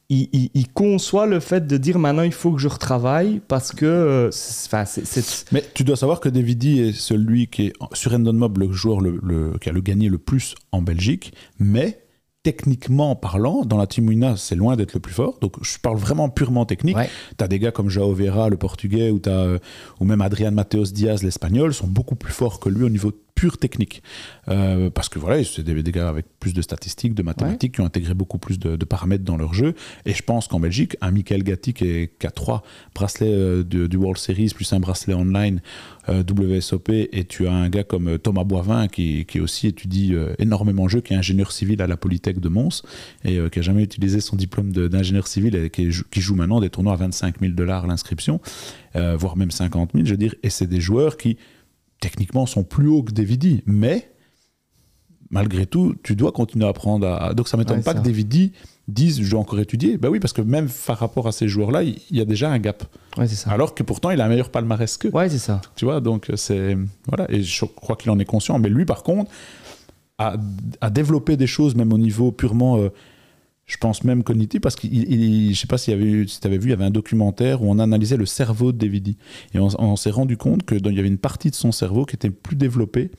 [0.10, 3.86] il, il, conçoit le fait de dire maintenant il faut que je retravaille parce que
[3.86, 4.30] euh,
[4.66, 4.84] enfin
[5.52, 9.02] mais tu dois savoir que Davidi est celui qui est sur Endon Mob le joueur
[9.02, 12.00] le, qui a le gagné le plus en Belgique mais
[12.44, 15.40] techniquement parlant, dans la Team Wina, c'est loin d'être le plus fort.
[15.40, 16.98] Donc, je parle vraiment purement technique.
[17.38, 19.60] Tu as des gars comme Joao Vera, le portugais, ou, as, euh,
[20.00, 23.58] ou même Adrian Mateos Diaz, l'espagnol, sont beaucoup plus forts que lui au niveau pure
[23.58, 24.04] technique.
[24.49, 27.82] Euh, parce que voilà, c'est des, des, gars avec plus de statistiques, de mathématiques, qui
[27.82, 29.75] ont intégré beaucoup plus de, paramètres dans leur jeu.
[30.06, 34.17] Et je pense qu'en Belgique, un Michael Gatti qui, a trois bracelets euh, du World
[34.17, 35.62] Series, plus un bracelet online
[36.10, 40.84] euh, WSOP, et tu as un gars comme Thomas Boivin qui, qui aussi étudie énormément
[40.84, 42.82] le jeu, qui est ingénieur civil à la Polytech de Mons,
[43.23, 46.69] et qui a jamais utilisé son diplôme d'ingénieur civil, et qui, qui, joue maintenant des
[46.69, 48.41] tournois à 25 000 dollars l'inscription,
[48.95, 50.36] voire même 50 000, je veux dire.
[50.43, 51.38] Et c'est des joueurs qui
[52.00, 54.12] techniquement sont plus hauts que Davidi, mais
[55.30, 57.34] malgré tout, tu dois continuer à apprendre à.
[57.34, 58.52] Donc ça m'étonne pas que Davidi
[58.88, 59.98] dise je dois encore étudier.
[59.98, 62.60] Ben oui, parce que même par rapport à ces joueurs-là, il y a déjà un
[62.60, 62.84] gap.
[63.18, 63.52] Ouais, ça.
[63.52, 65.12] Alors que pourtant, il a un meilleur palmarès qu'eux.
[65.12, 65.62] Ouais, c'est ça.
[65.76, 66.78] Tu vois, donc c'est.
[67.08, 68.58] Voilà, et je crois qu'il en est conscient.
[68.60, 69.32] Mais lui, par contre,
[70.18, 70.36] a,
[70.82, 72.78] a développé des choses, même au niveau purement.
[72.78, 72.90] Euh,
[73.70, 75.92] je pense même cognitif, parce que je sais pas si tu
[76.48, 79.16] avais vu, il y avait un documentaire où on analysait le cerveau de Davidi.
[79.54, 82.32] Et on, s'est rendu compte qu'il y avait une partie de son cerveau qui était
[82.32, 83.12] plus développée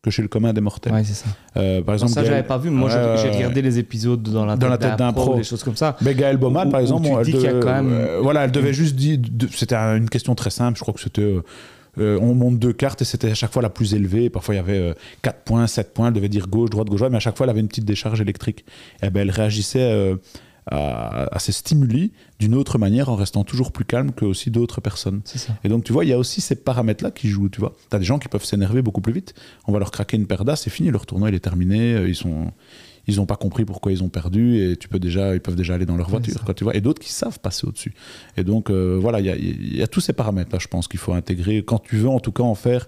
[0.00, 0.94] que chez le commun des mortels.
[0.94, 1.26] Ouais, c'est ça.
[1.58, 2.70] Euh, par exemple, ça, j'avais pas vu.
[2.70, 5.98] Moi, j'ai regardé les épisodes dans la tête, tête d'un pro, des choses comme ça.
[6.00, 7.92] Mais Gaël Baumann, par exemple, elle, devait, quand même...
[7.92, 9.18] Euh, voilà, elle devait juste dire.
[9.50, 10.78] C'était une question très simple.
[10.78, 11.36] Je crois que c'était.
[11.98, 14.30] Euh, euh, on monte deux cartes et c'était à chaque fois la plus élevée.
[14.30, 16.08] Parfois, il y avait 4 euh, points, 7 points.
[16.08, 17.84] Elle devait dire gauche, droite, gauche, droite, mais à chaque fois, elle avait une petite
[17.84, 18.64] décharge électrique.
[19.02, 20.16] Et ben, elle réagissait euh,
[20.66, 25.22] à, ces stimuli d'une autre manière en restant toujours plus calme que aussi d'autres personnes.
[25.64, 27.48] Et donc, tu vois, il y a aussi ces paramètres-là qui jouent.
[27.48, 29.34] Tu vois, as des gens qui peuvent s'énerver beaucoup plus vite.
[29.66, 32.04] On va leur craquer une paire d'as, c'est fini, leur tournoi il est terminé.
[32.06, 32.52] Ils sont
[33.08, 35.74] ils n'ont pas compris pourquoi ils ont perdu et tu peux déjà, ils peuvent déjà
[35.74, 36.76] aller dans leur voiture, quoi, tu vois.
[36.76, 37.94] Et d'autres qui savent passer au-dessus.
[38.36, 40.86] Et donc, euh, voilà, il y a, il y a tous ces paramètres-là, je pense,
[40.86, 42.86] qu'il faut intégrer quand tu veux, en tout cas, en faire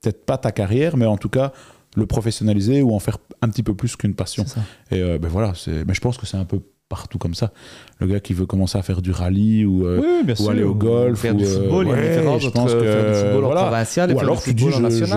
[0.00, 1.52] peut-être pas ta carrière, mais en tout cas,
[1.94, 4.44] le professionnaliser ou en faire un petit peu plus qu'une passion.
[4.90, 5.52] Et euh, ben voilà,
[5.86, 6.60] mais je pense que c'est un peu
[6.92, 7.52] partout comme ça.
[8.00, 10.74] Le gars qui veut commencer à faire du rallye ou, euh, Oui, ou aller au
[10.74, 13.08] golf faire ou, du euh, football, il y a différence je entre pense faire que,
[13.14, 13.60] du football voilà.
[13.60, 14.72] en provincial et ou faire alors du tu dis je,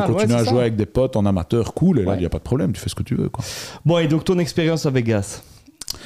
[0.06, 2.20] continue Ouais, à jouer avec des potes en amateur, cool, et là il Ouais.
[2.22, 3.28] n'y a pas de problème, tu fais ce que tu veux.
[3.30, 3.44] Quoi.
[3.86, 5.42] Bon, et donc ton expérience à Vegas,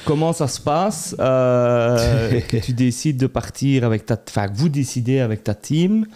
[0.06, 4.16] comment ça se passe euh, que tu décides de partir avec ta...
[4.28, 6.06] Enfin, vous décidez avec ta team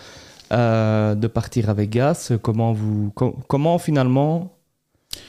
[0.53, 2.33] euh, de partir à Vegas.
[2.43, 4.53] Comment, vous, com- comment finalement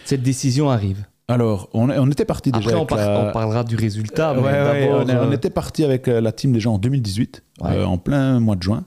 [0.03, 1.05] cette décision arrive?
[1.27, 4.35] Alors, on, était parti déjà Après, on, par- la- on parlera du résultat.
[4.35, 7.69] Mais ouais, on, euh, était parti avec euh, la team déjà en 2018, Ouais.
[7.71, 8.83] euh, en plein mois de juin.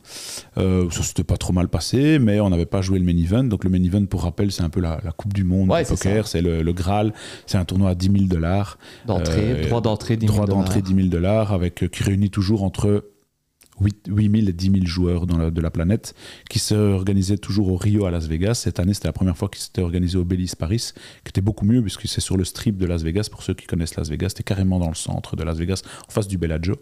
[0.57, 3.43] Euh, ça s'était pas trop mal passé, mais on n'avait pas joué le main event.
[3.43, 5.85] Donc le main event, pour rappel, c'est un peu la, la Coupe du Monde du
[5.85, 7.13] poker, c'est le, le Graal.
[7.47, 8.79] C'est un tournoi à 10 000 dollars.
[9.07, 10.95] d'entrée, droit d'entrée, 10 000 Droit d'entrée dollars.
[10.97, 13.05] 10 000 dollars, avec, qui réunit toujours entre
[13.81, 16.15] 8, 000 et 10 000 joueurs dans de la planète,
[16.49, 18.55] qui se organisait toujours au Rio à Las Vegas.
[18.55, 20.93] Cette année, c'était la première fois qu'il s'était organisé au Belize Paris,
[21.25, 23.29] qui était beaucoup mieux, puisque c'est sur le strip de Las Vegas.
[23.31, 26.11] Pour ceux qui connaissent Las Vegas, c'était carrément dans le centre de Las Vegas, en
[26.11, 26.77] face du Bellagio.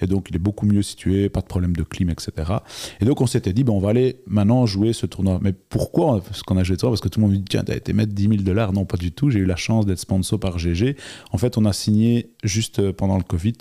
[0.00, 2.52] Et donc, il est beaucoup mieux situé, pas de problème de clim, etc.
[3.00, 5.38] Et donc, on s'était dit, ben, on va aller maintenant jouer ce tournoi.
[5.42, 7.44] Mais pourquoi Parce qu'on a joué ce tournoi Parce que tout le monde me dit,
[7.48, 8.72] tiens, t'as été mettre 10 000 dollars.
[8.72, 9.30] Non, pas du tout.
[9.30, 10.96] J'ai eu la chance d'être sponsor par GG.
[11.32, 13.54] En fait, on a signé juste euh, pendant le Covid,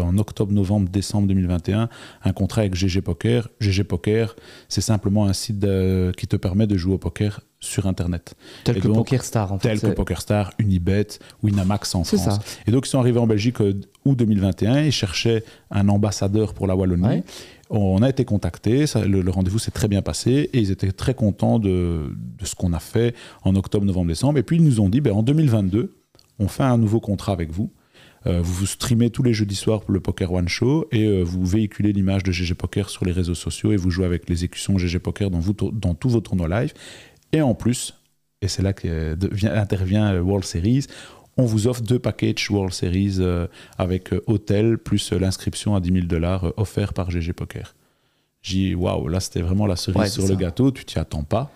[0.00, 1.88] en octobre, novembre, décembre 2021,
[2.24, 3.48] un contrat avec GG Poker.
[3.60, 4.34] GG Poker,
[4.68, 8.34] c'est simplement un site de- qui te permet de jouer au poker sur Internet.
[8.64, 9.68] Tel Et que PokerStar, en fait.
[9.68, 11.06] Tel que PokerStar, Unibet,
[11.42, 12.34] Winamax en C'est France.
[12.34, 12.40] ça.
[12.66, 14.80] Et donc, ils sont arrivés en Belgique euh, août 2021.
[14.82, 17.04] Ils cherchaient un ambassadeur pour la Wallonie.
[17.06, 17.24] Ouais.
[17.70, 20.92] On a été contactés, ça- le, le rendez-vous s'est très bien passé et ils étaient
[20.92, 22.02] très contents de,
[22.38, 24.38] de ce qu'on a fait en octobre, novembre, décembre.
[24.38, 25.94] Et puis ils nous ont dit, ben, en 2022,
[26.40, 27.70] on fait un nouveau contrat avec vous.
[28.26, 31.22] Euh, vous vous streamez tous les jeudis soirs pour le Poker One Show et euh,
[31.22, 34.44] vous véhiculez l'image de GG Poker sur les réseaux sociaux et vous jouez avec les
[34.44, 36.72] écussons GG Poker dans, vous, dans tous vos tournois live.
[37.32, 37.94] Et en plus,
[38.40, 40.86] et c'est là qu'intervient World Series,
[41.36, 43.46] on vous offre deux packages World Series euh,
[43.78, 47.74] avec euh, hôtel plus euh, l'inscription à 10 000 dollars euh, offert par GG Poker.
[48.42, 51.24] J'ai dit, waouh, là c'était vraiment la cerise Ouais, sur le gâteau, tu t'y attends
[51.24, 51.50] pas.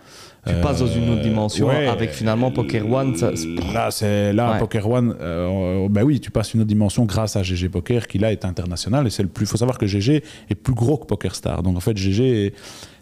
[0.46, 3.16] Tu passes dans une autre Euh, dimension ouais, avec finalement Poker One.
[3.16, 3.33] ça-
[3.74, 4.59] Là, c'est là Ouais.
[4.59, 5.14] Poker One.
[5.20, 8.44] euh, bah oui, tu passes une autre dimension grâce à GG Poker qui là est
[8.44, 9.44] international et c'est le plus.
[9.46, 11.62] Faut savoir que GG est plus gros que Poker Star.
[11.62, 12.55] Donc en fait, GG est-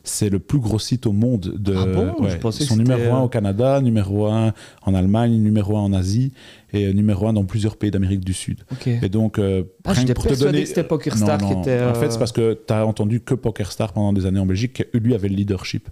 [0.07, 1.75] c'est le plus gros site au monde de.
[1.77, 2.23] Ah bon?
[2.23, 5.77] Ouais, Je pensais ils sont numéro un euh, au Canada, numéro un en Allemagne, numéro
[5.77, 6.33] un en Asie
[6.73, 8.61] et euh, numéro un dans plusieurs pays d'Amérique du Sud.
[8.87, 10.62] Et donc, euh, Ah, pour te donner.
[10.62, 13.21] que c'était PokerStar Non, qui était, En euh, fait, c'est parce que tu as entendu
[13.21, 15.88] que PokerStar pendant des années en Belgique, qui, lui avait le leadership.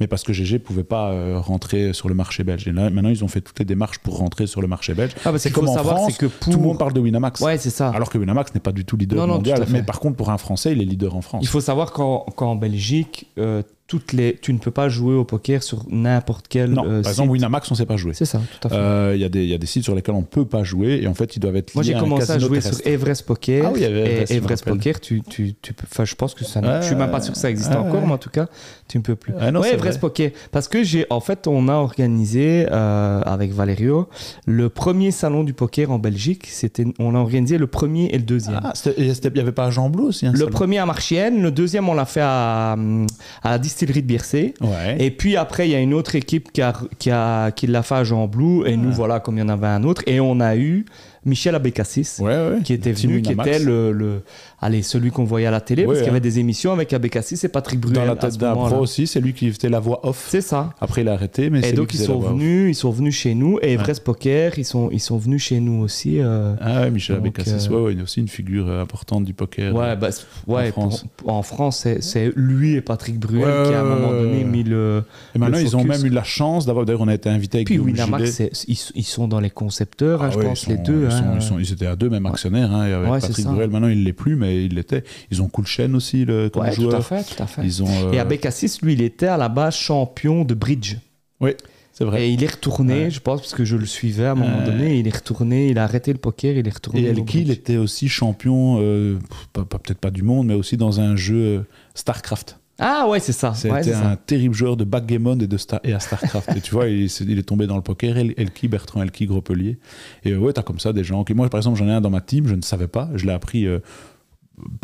[0.00, 2.66] Mais parce que GG pouvait pas euh, rentrer sur le marché belge.
[2.68, 5.12] Et là, maintenant, ils ont fait toutes les démarches pour rentrer sur le marché belge.
[5.20, 6.52] Ah, parce c'est faut comme en savoir, France, que pour.
[6.52, 7.40] Tout le monde parle de Winamax.
[7.40, 7.90] Ouais, c'est ça.
[7.90, 9.64] Alors que Winamax n'est pas du tout leader Non, mondial.
[9.70, 11.42] Mais par contre, pour un Français, il est leader en France.
[11.42, 15.24] Il faut savoir qu'en qu'en Belgique, euh, toutes les, tu ne peux pas jouer au
[15.24, 16.70] poker sur n'importe quel.
[16.70, 17.32] Non, euh, par exemple, site.
[17.32, 18.12] Winamax, on ne sait pas jouer.
[18.14, 18.76] C'est ça, tout à fait.
[18.76, 20.44] Euh, Il y, a des- il y a des sites sur lesquels on ne peut
[20.44, 22.38] pas jouer et en fait, ils doivent être Moi, j'ai liés à un commencé à
[22.38, 22.82] jouer terrestre.
[22.84, 23.64] sur Everest Poker.
[23.66, 24.64] Ah oui, Everest, et Everest.
[24.64, 26.04] Poker, tu, tu, tu peux.
[26.04, 26.80] Je pense que ça.
[26.80, 28.06] Je suis même pas sûr que ça existe ouais, encore, ouais.
[28.06, 28.46] mais en tout cas,
[28.86, 29.34] tu ne peux plus.
[29.40, 30.08] Ah non, ouais, c'est Everest vrai.
[30.08, 30.30] Poker.
[30.52, 34.08] Parce que j'ai, en fait, on a organisé euh, avec Valerio
[34.46, 36.46] le premier salon du poker en Belgique.
[36.46, 38.60] C'était, on a organisé le premier et le deuxième.
[38.62, 40.50] Ah, il n'y avait pas à Jean Blou aussi le salon?
[40.50, 43.06] premier à Marchienne, le deuxième on l'a fait à, hum,
[43.42, 44.54] à la distillerie de.
[44.60, 44.96] Ouais.
[44.98, 47.82] Et puis après, il y a une autre équipe qui, a, qui, a, qui l'a
[47.82, 48.64] fait à Jean Blou.
[48.66, 50.02] Et nous, voilà, comme il y en avait un autre.
[50.06, 50.84] Et on a eu
[51.24, 52.16] Michel Abécassis.
[52.20, 52.58] ouais.
[52.64, 54.22] Qui était venu, qui était le, le-
[54.60, 56.92] allez, celui qu'on voyait à la télé, parce Ouais, qu'il y avait des émissions avec
[56.92, 57.94] Abécassis et Patrick Bruel.
[57.96, 60.26] Dans la tête d'un pro aussi, c'est lui qui faisait la voix off.
[60.30, 60.74] C'est ça.
[60.80, 62.90] Après, il a arrêté, mais c'est Et lui donc qui ils sont venus, ils sont
[62.90, 63.58] venus chez nous.
[63.62, 66.18] Et Everest Poker, ils sont, ils sont venus chez nous aussi.
[66.20, 68.82] euh, Ah ouais, Michel Donc, Abécassis, euh, ouais, ouais, il est aussi une figure euh,
[68.82, 69.74] importante du poker.
[69.74, 71.04] Ouais, bah, c'est- ouais, en France.
[71.16, 74.10] pour- en France, c'est- c'est lui et Patrick Bruel Ouais, qui, à un ouais, moment
[74.10, 74.44] ouais, donné, ouais.
[74.44, 75.02] mis le.
[75.34, 76.84] Et maintenant, le ils ont même eu la chance d'avoir.
[76.86, 80.22] D'ailleurs, on a été invité avec Puis Winamax, c'est- ils, ils sont dans les concepteurs,
[80.22, 81.02] hein, Ah je ouais, pense, les deux.
[81.02, 81.30] Ils, hein, sont- ouais.
[81.36, 82.70] ils sont- ils étaient à deux, même actionnaires.
[82.72, 83.46] Hein, avec Ouais, c'est Patrick.
[83.46, 85.04] Bruel, maintenant, il ne l'est plus, mais il l'était.
[85.30, 86.94] Ils ont Coolchen aussi le, comme Ouais, tout joueur.
[86.96, 87.62] à fait, tout à fait.
[87.64, 90.96] Ils ont, euh, Et Abécassis, lui, il était à la base champion de bridge.
[91.40, 91.52] Oui,
[91.92, 92.26] c'est vrai.
[92.26, 93.10] Et il est retourné, Ouais.
[93.10, 95.78] je pense, parce que je le suivais à un moment donné, il est retourné, il
[95.78, 97.02] a arrêté le poker, il est retourné.
[97.02, 99.18] Et Elki, il était aussi champion, euh,
[99.52, 101.60] pas, pas- peut-être pas du monde, mais aussi dans un jeu euh,
[101.94, 102.56] StarCraft.
[102.82, 103.52] Ah ouais, c'est ça.
[103.54, 104.16] C'était Ouais, un ça.
[104.24, 106.56] terrible joueur de backgammon et, de Star et à StarCraft.
[106.56, 107.04] et tu vois, il,
[107.38, 109.76] est tombé dans le poker, El- Elki, Bertrand Elki, Gropelier.
[110.24, 111.22] Et ouais, t'as comme ça des gens.
[111.24, 113.10] qui- Moi, par exemple, j'en ai un dans ma team, je ne savais pas.
[113.16, 113.80] Je l'ai appris euh,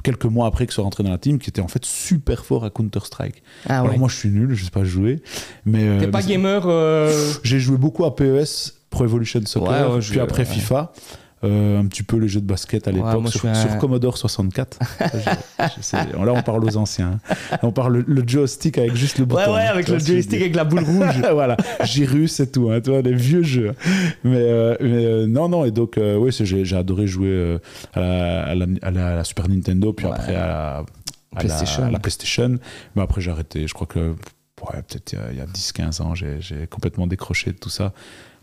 [0.02, 2.64] quelques mois après que soit rentré dans la team, qui était en fait super fort
[2.64, 3.42] à Counter-Strike.
[3.68, 5.22] Ah Alors moi, je suis nul, je sais pas jouer.
[5.64, 9.88] Mais, euh, T'es pas mais- gamer euh, J'ai joué beaucoup à PES Pro Evolution Soccer,
[9.90, 10.54] Ouais, ouais, je- puis après ouais.
[10.54, 10.92] FIFA.
[11.44, 14.16] Euh, un petit peu les jeux de basket à l'époque sur, suis un- sur Commodore
[14.16, 14.78] 64.
[14.98, 15.96] Ça, je- je sais.
[15.96, 17.20] là, on parle aux anciens.
[17.52, 17.58] hein.
[17.62, 19.42] On parle le, le joystick avec juste le bouton.
[19.42, 21.20] Ouais, ouais, avec le joystick avec la boule rouge.
[21.32, 23.74] voilà, Girus et tout, hein, tu vois, des vieux jeux.
[24.24, 27.58] Mais, euh, mais, euh, non, non, et donc, oui, j'ai adoré jouer
[27.94, 30.12] à, la, à la- à la- à la Super Nintendo, puis Ouais.
[30.12, 31.84] après à la, à la- PlayStation.
[31.84, 32.58] à la PlayStation.
[32.94, 33.66] Mais après, j'ai arrêté.
[33.68, 37.58] Je crois que, ouais, peut-être il y a- a, 10-15 ans, j'ai complètement décroché de
[37.58, 37.92] tout ça.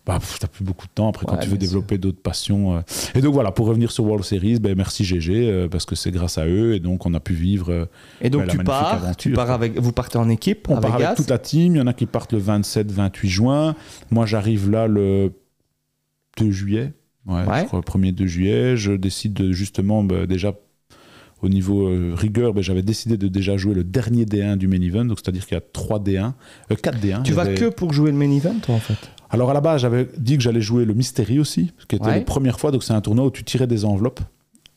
[0.05, 2.75] Bah, t'as plus beaucoup de temps après quand tu veux développer d'autres passions.
[2.75, 2.81] euh.
[3.15, 6.11] Et donc voilà, pour revenir sur World Series, ben, merci GG, euh, parce que c'est
[6.11, 7.71] grâce à eux, et donc on a pu vivre.
[7.71, 7.85] euh,
[8.19, 11.29] Et donc tu pars, tu pars avec, vous partez en équipe On part avec toute
[11.29, 11.75] la team.
[11.75, 13.75] Il y en a qui partent le 27-28 juin.
[14.11, 15.31] Moi, j'arrive là le
[16.37, 16.91] 2 juillet.
[17.25, 17.61] Ouais, Ouais.
[17.61, 18.75] je crois le 1er 2 juillet.
[18.75, 20.53] Je décide de, justement, bah, déjà,
[21.43, 24.81] au niveau euh, rigueur, bah, j'avais décidé de déjà jouer le dernier D1 du main
[24.81, 25.05] event.
[25.05, 26.33] Donc, c'est-à-dire qu'il y a 3 D1,
[26.71, 27.21] euh, 4 D1.
[27.23, 28.97] Tu vas avait- que pour jouer le main event, toi, en fait
[29.29, 32.19] Alors, à la base, j'avais dit que j'allais jouer le Mystery aussi, qui était Ouais.
[32.19, 32.71] la première fois.
[32.71, 34.21] Donc, c'est un tournoi où tu tirais des enveloppes.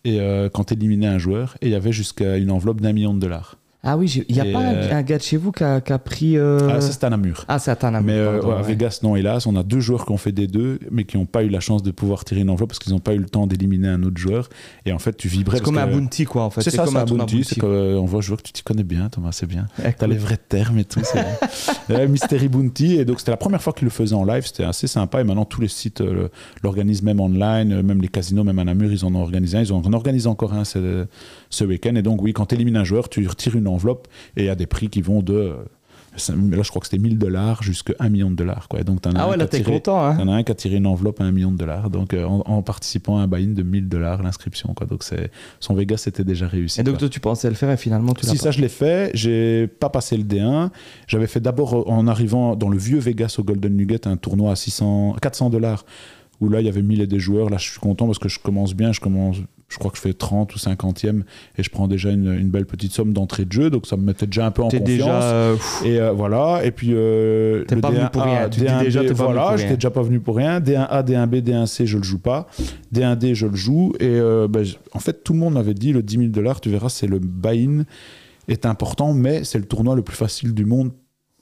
[0.04, 2.92] Et euh, quand tu éliminais un joueur, et il y avait jusqu'à une enveloppe d'un
[2.92, 3.56] million de dollars.
[3.82, 5.62] Ah oui, il n'y a Et, pas un- euh, un, gars de chez vous qui
[5.62, 6.36] a, qui a pris.
[6.36, 7.44] euh, Ah, ça, c'était à Namur.
[7.46, 8.04] Ah, c'est à Tanam.
[8.04, 8.68] Mais euh, pardon, ouais, à ouais.
[8.68, 11.26] Vegas, non, hélas, on a deux joueurs qui ont fait des deux, mais qui n'ont
[11.26, 13.26] pas eu la chance de pouvoir tirer une enveloppe parce qu'ils n'ont pas eu le
[13.28, 14.48] temps d'éliminer un autre joueur.
[14.86, 15.58] Et en fait, tu vibrais.
[15.58, 16.62] C'est comme un bounty, quoi, en fait.
[16.62, 17.44] C'est ça, comme c'est un bounty.
[17.44, 19.66] C'est euh, on voit, vois que tu t'y connais bien, Thomas, c'est bien.
[19.84, 21.00] Eh, T'as les vrais termes et tout.
[21.04, 22.94] c'est Mystery Bounty.
[22.96, 24.44] Et donc, c'était la première fois qu'ils le faisaient en live.
[24.46, 25.20] C'était assez sympa.
[25.20, 26.28] Et maintenant, tous les sites euh,
[26.64, 27.82] l'organisent même online.
[27.82, 29.62] Même les casinos, même à Namur, ils en ont organisé un.
[29.62, 31.06] Ils en en organisent encore un ce,
[31.50, 31.94] ce week-end.
[31.94, 34.08] Et donc, oui, quand tu élimines un joueur, tu retires une enveloppe.
[34.36, 35.34] Et a des prix qui vont de.
[35.34, 35.54] euh,
[36.50, 38.68] Là, je crois que c'était 1000 dollars jusqu'à 1 million de dollars.
[38.68, 38.82] Quoi.
[38.84, 40.36] Donc, t'en as Ah un ouais, là, t'es tiré- content, hein il y en a
[40.36, 42.62] un qui a tiré une enveloppe à un million de dollars, donc euh, en, en
[42.62, 44.72] participant à un buy-in de 1000 dollars l'inscription.
[44.72, 44.86] Quoi.
[44.86, 46.80] Donc c'est, son Vegas était déjà réussi.
[46.80, 48.70] Et donc, toi, tu pensais le faire et finalement, tu l'as Si ça je l'ai
[48.70, 50.70] fait, j'ai pas passé le D1.
[51.06, 54.52] J'avais fait d'abord euh, en arrivant dans le vieux Vegas au Golden Nugget un tournoi
[54.52, 55.84] à 600, 400 dollars
[56.40, 57.50] où là il y avait 1000 et des joueurs.
[57.50, 59.36] Là je suis content parce que je commence bien, je commence,
[59.68, 61.22] je crois que je fais 30 ou 50e
[61.58, 64.02] et je prends déjà une, une belle petite somme d'entrée de jeu, donc ça me
[64.02, 64.98] mettait déjà un peu en T'es confiance.
[64.98, 65.22] déjà.
[65.22, 68.66] euh, Et euh, voilà, et puis euh, T'es pas venu D1A, pour rien, tu dis
[68.66, 69.74] D1B, déjà t'es pas venu pour rien.
[69.74, 70.60] déjà pas venu pour rien.
[70.60, 72.46] D1A, D1B, D1C, je le joue pas.
[72.94, 73.92] D1D, je le joue.
[73.98, 76.70] Et euh, ben, en fait, tout le monde m'avait dit le 10 000 dollars, tu
[76.70, 77.84] verras, c'est le buy-in
[78.48, 80.92] est important, mais c'est le tournoi le plus facile du monde,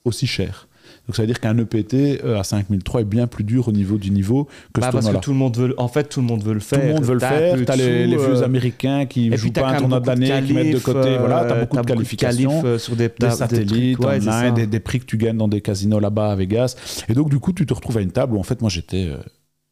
[0.06, 0.68] aussi cher.
[1.07, 3.99] Donc ça veut dire qu'un EPT euh, à 5003 est bien plus dur au niveau
[3.99, 5.67] du niveau que bah, ce parce que tout le monde veut.
[5.69, 6.87] le- En fait, tout le monde veut le Tout faire.
[6.87, 7.59] le monde veut le faire.
[7.67, 10.43] T'as de les, les vieux euh, Américains qui Et jouent pas un tournoi de d'année,
[10.47, 11.19] qui mettent de côté.
[11.19, 14.17] voilà, t'as euh, beaucoup de qualifications euh, sur des, des t'as- des satellites trucs, ouais,
[14.27, 16.75] online, des, des prix que tu gagnes dans des casinos là-bas à Vegas.
[17.11, 19.07] Et donc, du coup, tu te retrouves à une table où, en fait, moi, j'étais
[19.09, 19.19] euh,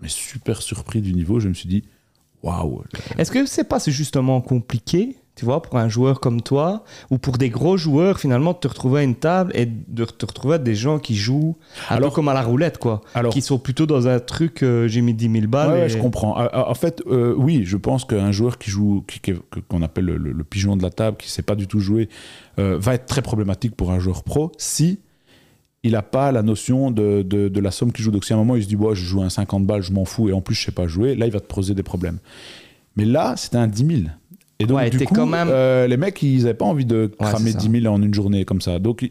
[0.03, 1.41] mais super surpris du niveau.
[1.41, 1.85] Je me suis dit,
[2.43, 2.83] waouh.
[3.17, 7.39] Est-ce que c'est pas justement compliqué, tu vois, pour un joueur comme toi, ou pour
[7.39, 10.59] des gros joueurs, finalement, de te retrouver à une table et de te retrouver à
[10.59, 11.57] des gens qui jouent
[11.89, 13.01] un Alors- peu comme à la roulette, quoi.
[13.15, 15.71] Alors, Qui sont plutôt dans un truc, euh, j'ai mis 10 000 balles.
[15.71, 16.35] Ouais, je comprends.
[16.37, 19.05] Ah, ah, En fait, euh, oui, je pense qu'un joueur qui joue,
[19.69, 21.81] qu'on appelle le, le- le pigeon de la table, qui ne sait pas du tout
[21.81, 22.11] jouer,
[22.59, 25.01] euh, va être très problématique pour un joueur pro si
[25.83, 28.11] il n'a pas la notion de, de- de la somme qu'il joue.
[28.11, 29.93] Donc, si à un moment il se dit, bon, je joue un 50 balles, je
[29.93, 31.75] m'en fous, et en plus, je ne sais pas jouer, là, il va te poser
[31.75, 32.19] des problèmes.
[32.97, 34.01] Mais là, c'était un 10 000.
[34.63, 37.11] Et donc, Ouais, du coup, quand même- euh, les mecs, ils n'avaient pas envie de
[37.19, 37.59] cramer ça.
[37.59, 38.79] 10 000 en une journée comme ça.
[38.79, 39.03] Donc,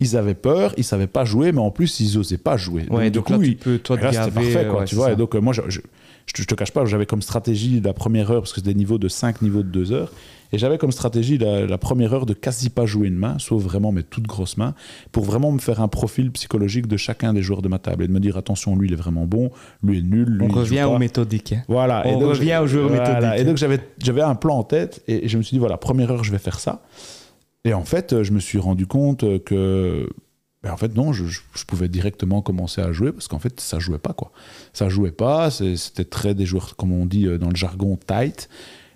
[0.00, 2.82] ils- avaient peur, ils ne savaient pas jouer, mais en plus, ils n'osaient pas jouer.
[2.90, 4.94] Ouais, donc, du coup, là, ils- tu peux, toi, te gaver, parfait, quoi, ouais, tu
[4.96, 5.12] vois.
[5.12, 5.80] Et donc, euh, moi, je, je,
[6.26, 8.66] je te, je te cache pas, j'avais comme stratégie la première heure, parce que c'est
[8.66, 10.12] des niveaux de 5 niveaux de 2 heures,
[10.52, 13.62] et j'avais comme stratégie la, la première heure de quasi pas jouer une main, sauf
[13.62, 14.74] vraiment mes toutes grosses mains,
[15.12, 18.06] pour vraiment me faire un profil psychologique de chacun des joueurs de ma table, et
[18.06, 19.50] de me dire, attention, lui, il est vraiment bon,
[19.82, 21.52] lui est nul, lui, On revient au méthodique.
[21.54, 21.62] hein.
[21.68, 22.02] Voilà.
[22.06, 23.14] On et donc, revient aux joueurs voilà.
[23.14, 23.40] méthodiques.
[23.40, 26.10] Et donc, j'avais, j'avais un plan en tête et je me suis dit, voilà, première
[26.12, 26.82] heure, je vais faire ça.
[27.66, 30.08] Et en fait, je me suis rendu compte que.
[30.64, 33.78] Ben, en fait, non, je, je- pouvais directement commencer à jouer parce qu'en fait, ça
[33.78, 34.32] jouait pas, quoi.
[34.72, 38.48] Ça jouait pas, c'était très des joueurs, comme on dit euh, dans le jargon, tight.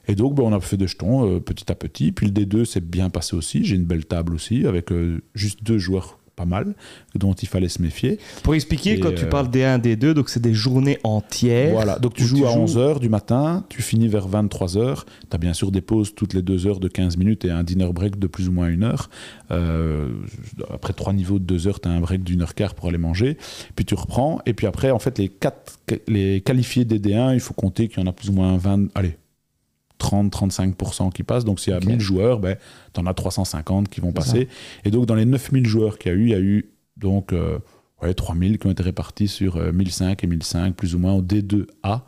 [0.09, 2.11] Et donc, ben, on a fait des jetons euh, petit à petit.
[2.13, 3.65] Puis le D2 s'est bien passé aussi.
[3.65, 6.75] J'ai une belle table aussi avec euh, juste deux joueurs pas mal
[7.15, 8.19] dont il fallait se méfier.
[8.45, 10.99] Pour expliquer, Et, quand tu euh, parles des 1, des 2, donc c'est des journées
[11.03, 11.73] entières.
[11.73, 15.35] Voilà, donc tu joues tu à joues- 11h du matin, tu finis vers 23h, tu
[15.35, 17.91] as bien sûr des pauses toutes les 2 heures de 15 minutes et un dinner
[17.93, 19.11] break de plus ou moins une heure.
[19.51, 20.09] Euh,
[20.73, 22.99] après trois niveaux de 2 heures, tu as un break d'une heure quart pour aller
[22.99, 23.37] manger,
[23.75, 27.41] puis tu reprends, et puis après, en fait, les, quatre, les qualifiés des D1, il
[27.41, 29.17] faut compter qu'il y en a plus ou moins 20, allez,
[29.99, 31.87] 30-35% qui passent, donc s'il y a Ok.
[31.87, 32.57] 1000 joueurs, ben,
[32.95, 34.15] tu en as 350 qui vont ça.
[34.15, 34.49] passer.
[34.85, 37.33] Et donc dans les 9000 joueurs qu'il y a eu, il y a eu donc
[37.33, 37.59] euh,
[38.03, 41.23] ouais, 3000 qui ont été répartis sur euh, 1005 et 1005, plus ou moins au
[41.23, 42.03] D2A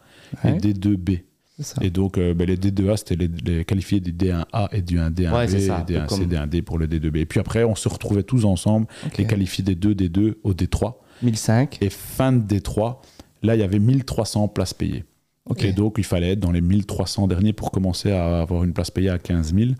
[0.45, 1.23] Ouais, et D2B.
[1.57, 1.83] c'est ça.
[1.83, 5.33] Et donc euh, ben, les D2A, c'était les, les qualifiés des D1A et du 1D1B,
[5.35, 7.17] Ouais, c'est ça, et D1C, comme- D1D pour le D2B.
[7.19, 9.19] Et puis après, on se retrouvait tous ensemble, Ok.
[9.19, 10.95] les qualifiés des 2, D2 au D3.
[11.23, 11.79] 1005.
[11.81, 12.99] Et fin de D3,
[13.43, 15.03] Là, il y avait 1300 places payées.
[15.49, 15.65] Ok.
[15.65, 18.91] Et donc, il fallait être dans les 1300 derniers pour commencer à avoir une place
[18.91, 19.71] payée à 15 000.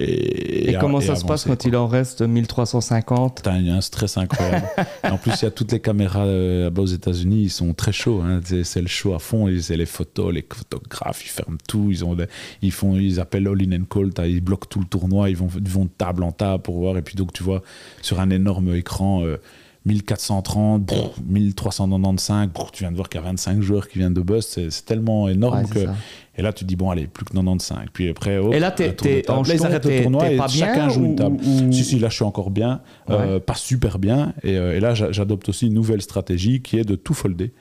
[0.00, 3.66] Et, Et, à- comment et ça se passe quand il en reste 1350 Putain, il
[3.66, 4.66] y a un stress incroyable.
[5.04, 7.90] En plus, il y a toutes les caméras euh, là-bas aux États-Unis, ils sont très
[7.90, 8.20] chauds.
[8.20, 8.40] hein.
[8.62, 9.48] C'est le show à fond.
[9.48, 11.88] Ils- C'est les photos, les photographes, ils ferment tout.
[11.90, 12.26] Ils, ont des-
[12.62, 14.12] ils, font, ils appellent all in and call.
[14.12, 15.30] t'as- Ils bloquent tout le tournoi.
[15.30, 16.96] Ils vont, ils vont de table en table pour voir.
[16.98, 17.62] Et puis, donc, tu vois
[18.02, 19.24] sur un énorme écran.
[19.24, 19.38] euh,
[19.86, 24.14] 1430, brrr, 1395, brrr, tu viens de voir qu'il y a 25 joueurs qui viennent
[24.14, 25.84] de bust, c'est tellement énorme Ouais, que.
[25.86, 25.94] ça.
[26.36, 27.86] Et là, tu dis, bon, allez, plus que 95.
[27.92, 30.66] Puis après, hop, Et là, t'es- t'es en jeton, arrêtent le tournoi et pas bien
[30.66, 31.36] chacun joue ou- une table.
[31.44, 32.80] ou- Si, si, là, je suis encore bien.
[33.10, 34.34] Euh, pas super bien.
[34.44, 37.52] Et, euh, et là, j'a- j'adopte aussi une nouvelle stratégie qui est de tout folder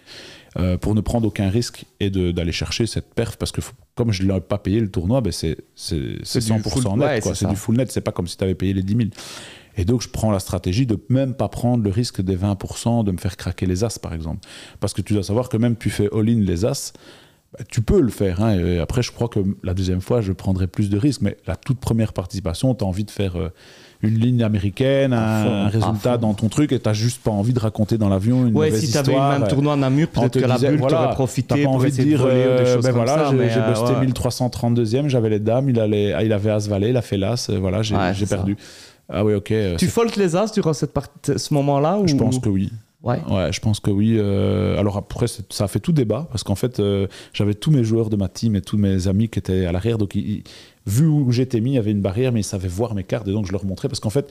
[0.58, 3.38] euh, pour ne prendre aucun risque et d'aller chercher cette perf.
[3.38, 3.62] Parce que
[3.96, 6.92] comme je ne l'ai pas payé le tournoi, ben c'est c'est- c'est C'est du 100%
[6.92, 7.26] full- net.
[7.26, 7.92] ouais, c'est du full net.
[7.92, 9.10] C'est pas comme si tu avais payé les 10 000.
[9.78, 13.12] Et donc, je prends la stratégie de même pas prendre le risque des 20% de
[13.12, 14.40] me faire craquer les as, par exemple.
[14.80, 16.94] Parce que tu dois savoir que même tu fais all-in les as,
[17.54, 18.42] bah, tu peux le faire.
[18.44, 18.58] hein.
[18.60, 21.22] Et après, je crois que la deuxième fois, je prendrai plus de risques.
[21.22, 23.50] Mais la toute première participation, tu as envie de faire euh,
[24.02, 27.32] une ligne américaine, un, fond, un à résultat dans ton truc, et tu juste pas
[27.32, 29.34] envie de raconter dans l'avion une Ouais, mauvaise si t'avais eu histoire.
[29.34, 32.04] le même tournoi à Namur, peut-être que la bulle voilà, t'aurait profité pas envie de
[32.04, 33.32] dire, de ou des euh, choses ben comme voilà, ça.
[33.32, 34.06] j'ai euh, busté ouais.
[34.08, 37.50] 1332e, j'avais les dames, il, allait, ah, il avait as valet, il a fait l'as,
[37.50, 38.58] euh, voilà, j'ai Ouais, perdu.
[39.10, 39.52] Ah oui, ok.
[39.52, 40.92] euh, Tu foldes les as durant cette
[41.38, 42.72] ce moment-là je ou- pense que oui.
[43.04, 43.22] Ouais.
[43.30, 44.16] Ouais, je pense que oui.
[44.18, 47.84] Euh, alors après, ça a fait tout débat parce qu'en fait, euh, j'avais tous mes
[47.84, 49.98] joueurs de ma team et tous mes amis qui étaient à l'arrière.
[49.98, 50.44] Donc, ils- ils-
[50.88, 53.28] vu où j'étais mis, il y avait une barrière, mais ils savaient voir mes cartes
[53.28, 54.28] et donc je leur montrais parce qu'en fait,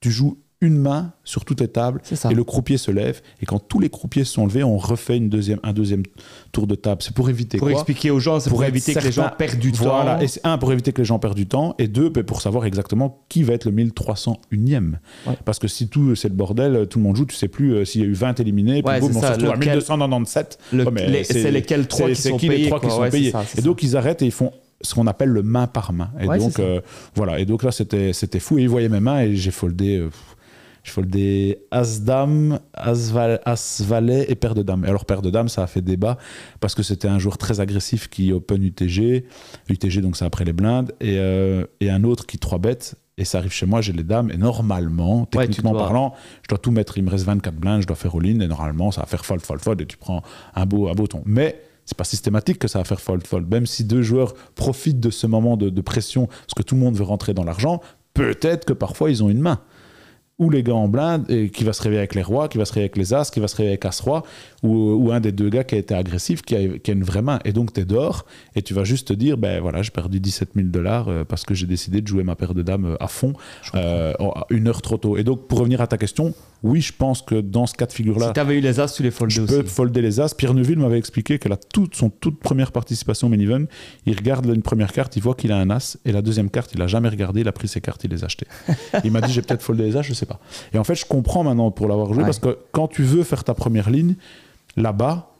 [0.00, 3.20] tu joues une main sur toutes les tables et le croupier se lève.
[3.42, 6.04] Et quand tous les croupiers se sont levés, on refait une deuxième, un deuxième
[6.52, 7.02] tour de table.
[7.02, 9.58] C'est pour éviter Pour quoi expliquer aux gens, c'est pour, éviter que les gens perdent
[9.58, 9.82] du temps.
[9.84, 12.22] Voilà, et c'est un pour éviter que les gens perdent du temps, et deux ben,
[12.22, 14.94] pour savoir exactement qui va être le 1301e.
[15.26, 15.34] Ouais.
[15.44, 17.84] Parce que si tout c'est le bordel, tout le monde joue, tu sais plus euh,
[17.84, 19.54] s'il y a eu 20 éliminés, puis Ouais, boum, c'est on se ça, retrouve à
[19.54, 20.58] lequel- 1297.
[20.72, 23.30] Le- Ouais, c'est lesquels trois qui sont qui les payés, trois qui sont payés.
[23.32, 26.10] ça, Et donc ils arrêtent et ils font ce qu'on appelle le main par main.
[26.20, 26.80] Et Ouais, donc euh,
[27.14, 27.38] voilà.
[27.38, 28.58] Et donc là c'était c'était fou.
[28.58, 29.98] Et ils voyaient mes mains et j'ai foldé.
[29.98, 30.10] euh,
[30.82, 34.84] je foldé As-Dame, As-Val- As-Valet et Paire de Dames.
[34.84, 36.18] Et alors, Paire de Dames, ça a fait débat
[36.60, 39.24] parce que c'était un joueur très agressif qui open UTG.
[39.68, 40.92] UTG, donc c'est après les blindes.
[41.00, 42.96] Et, euh, et un autre qui 3 bêtes.
[43.18, 44.30] Et ça arrive chez moi, j'ai les dames.
[44.32, 46.96] Et normalement, techniquement parlant, je dois tout mettre.
[46.98, 48.40] Il me reste 24 blindes, je dois faire all-in.
[48.40, 49.80] Et normalement, ça va faire fold, fold, fold.
[49.82, 50.22] Et tu prends
[50.54, 51.22] un beau, un beau ton.
[51.26, 53.48] Mais c'est pas systématique que ça va faire fold, fold.
[53.50, 56.80] Même si deux joueurs profitent de ce moment de, de pression, parce que tout le
[56.80, 57.80] monde veut rentrer dans l'argent,
[58.14, 59.60] peut-être que parfois ils ont une main
[60.38, 62.64] ou les gars en blinde et qui va se réveiller avec les rois, qui va
[62.64, 64.24] se réveiller avec les as, qui va se réveiller avec as-roi,
[64.62, 67.04] ou, ou un des deux gars qui a été agressif, qui a, qui a une
[67.04, 67.38] vraie main.
[67.44, 70.20] Et donc tu es dehors et tu vas juste te dire, ben voilà, j'ai perdu
[70.20, 72.96] 17 000 dollars euh, parce que j'ai décidé de jouer ma paire de dames euh,
[73.00, 73.34] à fond,
[73.74, 74.12] euh,
[74.50, 75.16] une heure trop tôt.
[75.16, 77.92] Et donc pour revenir à ta question, oui, je pense que dans ce cas de
[77.92, 79.54] figure-là, Si t'avais eu les as, tu les foldais je aussi.
[79.56, 80.32] peux folder les as.
[80.34, 83.64] Pierre Neuville m'avait expliqué que la toute, son toute première participation au main event,
[84.06, 86.70] il regarde une première carte, il voit qu'il a un as, et la deuxième carte,
[86.74, 88.46] il a jamais regardé, il a pris ses cartes, il les a achetées.
[89.04, 90.38] il m'a dit, j'ai peut-être foldé les as, je sais pas.
[90.72, 92.24] Et en fait, je comprends maintenant pour l'avoir joué, Ouais.
[92.24, 94.14] parce que quand tu veux faire ta première ligne,
[94.76, 95.30] là-bas,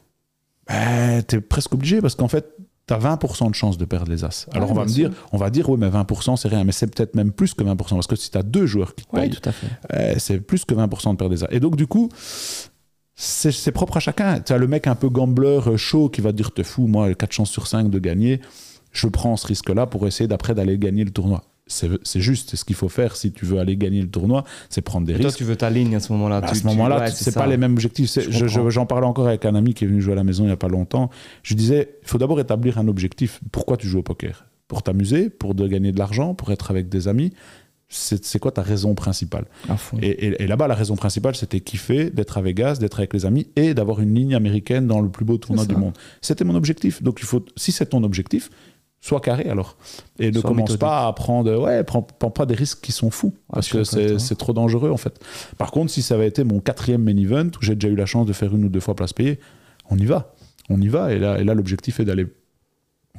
[0.69, 2.47] ben, tu es presque obligé, parce qu'en fait,
[2.87, 4.47] tu as 20% de chance de perdre les as.
[4.53, 6.73] Alors Ouais, on va me dire, on va dire, oui, mais 20% c'est rien, mais
[6.73, 9.11] c'est peut-être même plus que 20%, parce que si tu as deux joueurs qui te
[9.17, 9.23] fait.
[9.95, 11.53] euh, c'est plus que 20% de perdre des as.
[11.53, 12.09] Et donc, du coup,
[13.15, 14.41] c'est c'est propre à chacun.
[14.41, 16.87] Tu as le mec un peu gambler euh, chaud qui va te dire Te fous,
[16.87, 18.41] moi, 4 chances sur 5 de gagner.
[18.91, 21.45] Je prends ce risque-là pour essayer d'après d'aller gagner le tournoi.
[21.69, 24.83] C'est juste, c'est ce qu'il faut faire si tu veux aller gagner le tournoi, c'est
[24.83, 25.39] prendre des Et toi, risques.
[25.39, 26.39] tu veux ta ligne à ce moment-là.
[26.39, 28.11] À tu- ce moment-là, ouais, c'est pas les mêmes objectifs.
[28.11, 28.69] C'est- Je.
[28.71, 30.53] J'en parlais encore avec un ami qui est venu jouer à la maison il n'y
[30.53, 31.09] a pas longtemps.
[31.43, 33.41] Je disais, il faut d'abord établir un objectif.
[33.53, 34.47] Pourquoi tu joues au poker?
[34.69, 37.33] Pour t'amuser, pour de gagner de l'argent, pour être avec des amis.
[37.95, 39.45] C'est quoi ta raison principale?
[39.69, 43.13] À et, et- et là-bas, la raison principale, c'était kiffer, d'être à Vegas, d'être avec
[43.13, 45.93] les amis et d'avoir une ligne américaine dans le plus beau tournoi du monde.
[46.23, 47.03] C'était mon objectif.
[47.03, 48.49] Donc, il faut, si c'est ton objectif,
[49.05, 49.77] sois carré alors.
[50.19, 50.81] Et ne Sois commence méthodique.
[50.81, 54.21] pas à prendre, ouais, prends, prends pas des risques qui sont fous parce que avec
[54.21, 55.21] c'est trop dangereux en fait.
[55.59, 58.07] Par contre, si ça avait été mon quatrième main event où j'ai déjà eu la
[58.07, 59.39] chance de faire une ou deux fois place payée,
[59.91, 60.33] on y va.
[60.71, 61.13] On y va.
[61.13, 62.27] Et là, et là l'objectif est d'aller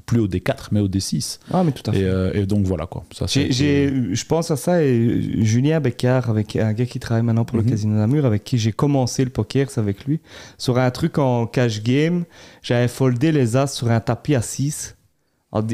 [0.05, 1.39] plus au D4, mais au D6.
[1.53, 1.99] Ah, mais tout à fait.
[2.01, 3.03] Et, euh, et donc voilà quoi.
[3.13, 7.57] Ça, je pense à ça et Julien Beccard, avec un gars qui travaille maintenant pour
[7.57, 7.65] Mhm.
[7.65, 10.19] le Casino Namur, avec qui j'ai commencé le poker, c'est avec lui.
[10.57, 12.23] Sur un truc en cash game,
[12.61, 14.95] j'avais foldé les as sur un tapis à 6.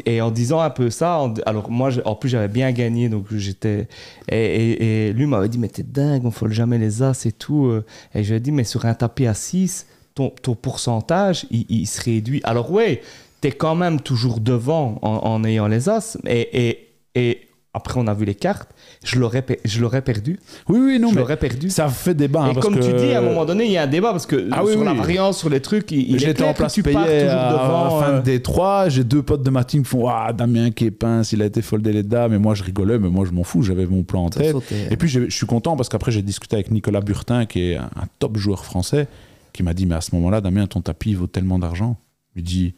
[0.05, 3.87] Et en disant un peu ça, alors moi, en plus, j'avais bien gagné, donc j'étais.
[4.29, 7.67] Et, lui m'avait dit, mais t'es dingue, on fold jamais les as et tout.
[7.67, 7.85] euh.
[8.13, 11.87] Et je lui ai dit, mais sur un tapis à 6, ton, ton pourcentage, il,
[11.87, 12.41] se réduit.
[12.43, 13.01] Alors, ouais,
[13.41, 17.48] t'es quand même toujours devant en, ayant les as, et, et
[17.79, 18.69] après on a vu les cartes,
[19.03, 20.39] je l'aurais, je l'aurais perdu.
[20.67, 21.69] Oui, oui, non, je mais l'aurais perdu.
[21.69, 22.41] ça fait débat.
[22.43, 23.87] hein, et parce comme que- tu dis, à un moment donné, il y a un
[23.87, 24.97] débat parce que Ah oui, sur la oui.
[24.97, 27.97] variance, sur les trucs, il, il J'étais en place tu pars payée toujours à, devant.
[27.97, 28.89] à fin euh, de Détroit.
[28.89, 31.45] J'ai deux potes de ma team qui font Ah, Damien qui est pince, il a
[31.45, 32.33] été foldé les dames.
[32.33, 33.63] Et moi, je rigolais, mais moi, je m'en fous.
[33.63, 34.51] J'avais mon plan en tête.
[34.51, 34.87] sautait.
[34.91, 37.89] Et puis, je suis content parce qu'après, j'ai discuté avec Nicolas Burtin, qui est un,
[37.95, 39.07] un top joueur français,
[39.53, 41.97] qui m'a dit Mais à ce moment-là, Damien, ton tapis il vaut tellement d'argent.
[42.35, 42.73] Il dit.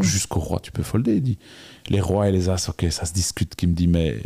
[0.00, 1.14] Jusqu'au roi, tu peux folder.
[1.16, 1.38] Il dit
[1.88, 3.54] Les rois et les as, ok, ça se discute.
[3.56, 4.18] Qui me dit Mais.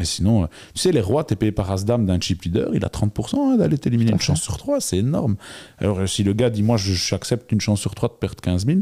[0.00, 2.82] Mais sinon, euh, tu sais, les rois, t'es payé par As-Dame d'un chip leader, il
[2.86, 5.36] a 30% hein, d'aller t'éliminer une chance sur trois, c'est énorme.
[5.76, 8.40] Alors, euh, si le gars dit, moi, je- j'accepte une chance sur trois de perdre
[8.40, 8.78] 15 000,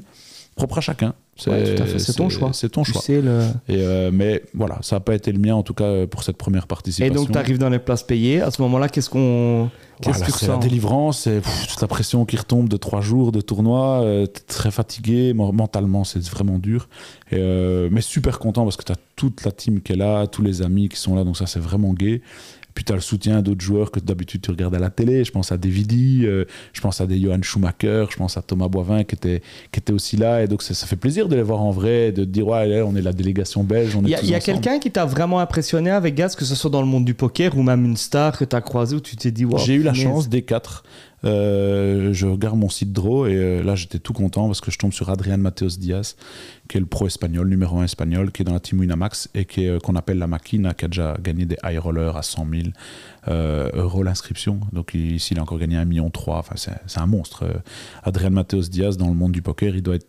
[0.58, 1.14] propre à chacun.
[1.46, 2.50] Ouais, c'est ton choix.
[2.52, 3.00] C'est ton choix.
[3.08, 3.42] le...
[3.68, 6.24] Et euh, mais voilà, ça n'a pas été le mien, en tout cas, euh, pour
[6.24, 7.14] cette première Et participation.
[7.14, 8.42] donc, tu arrives dans les places payées.
[8.42, 9.70] À ce moment-là, qu'est-ce qu'on.
[10.00, 13.40] Qu'est-ce Voilà, c'est la délivrance, c'est toute la pression qui retombe de trois jours de
[13.40, 16.88] tournoi, euh, très fatigué, mentalement c'est vraiment dur,
[17.32, 20.28] Et, euh, mais super content parce que tu as toute la team qui est là,
[20.28, 22.22] tous les amis qui sont là, donc ça c'est vraiment gay.
[22.78, 25.32] Puis tu as le soutien d'autres joueurs que d'habitude tu regardes à la télé, je
[25.32, 29.02] pense à Davidi, euh, je pense à des Johan Schumacher, je pense à Thomas Boivin
[29.02, 31.60] qui était, qui était aussi là, et donc ça, ça fait plaisir de les voir
[31.60, 34.38] en vrai, de te dire ouais, là, on est la délégation belge, Il y a,
[34.38, 37.58] quelqu'un qui t'a vraiment impressionné avec Gaz, que ce soit dans le monde du poker
[37.58, 39.82] ou même une star que tu as croisée où tu t'es dit, wow, J'ai eu
[39.82, 40.84] la chance des quatre.
[41.24, 44.78] Euh, je regarde mon site draw et euh, là j'étais tout content parce que je
[44.78, 46.16] tombe sur Adrian Mateos Diaz,
[46.68, 49.44] qui est le pro espagnol, numéro un espagnol, qui est dans la team Winamax et
[49.44, 52.22] qui est, euh, qu'on appelle la Machina, qui a déjà gagné des high rollers à
[52.22, 52.62] 100 000
[53.28, 54.60] euh, euros l'inscription.
[54.72, 56.10] Donc ici il a encore gagné 1,3 million.
[56.28, 57.44] Enfin, c'est, un monstre.
[58.02, 60.08] Adrian Mateos Diaz, dans le monde du poker, il doit être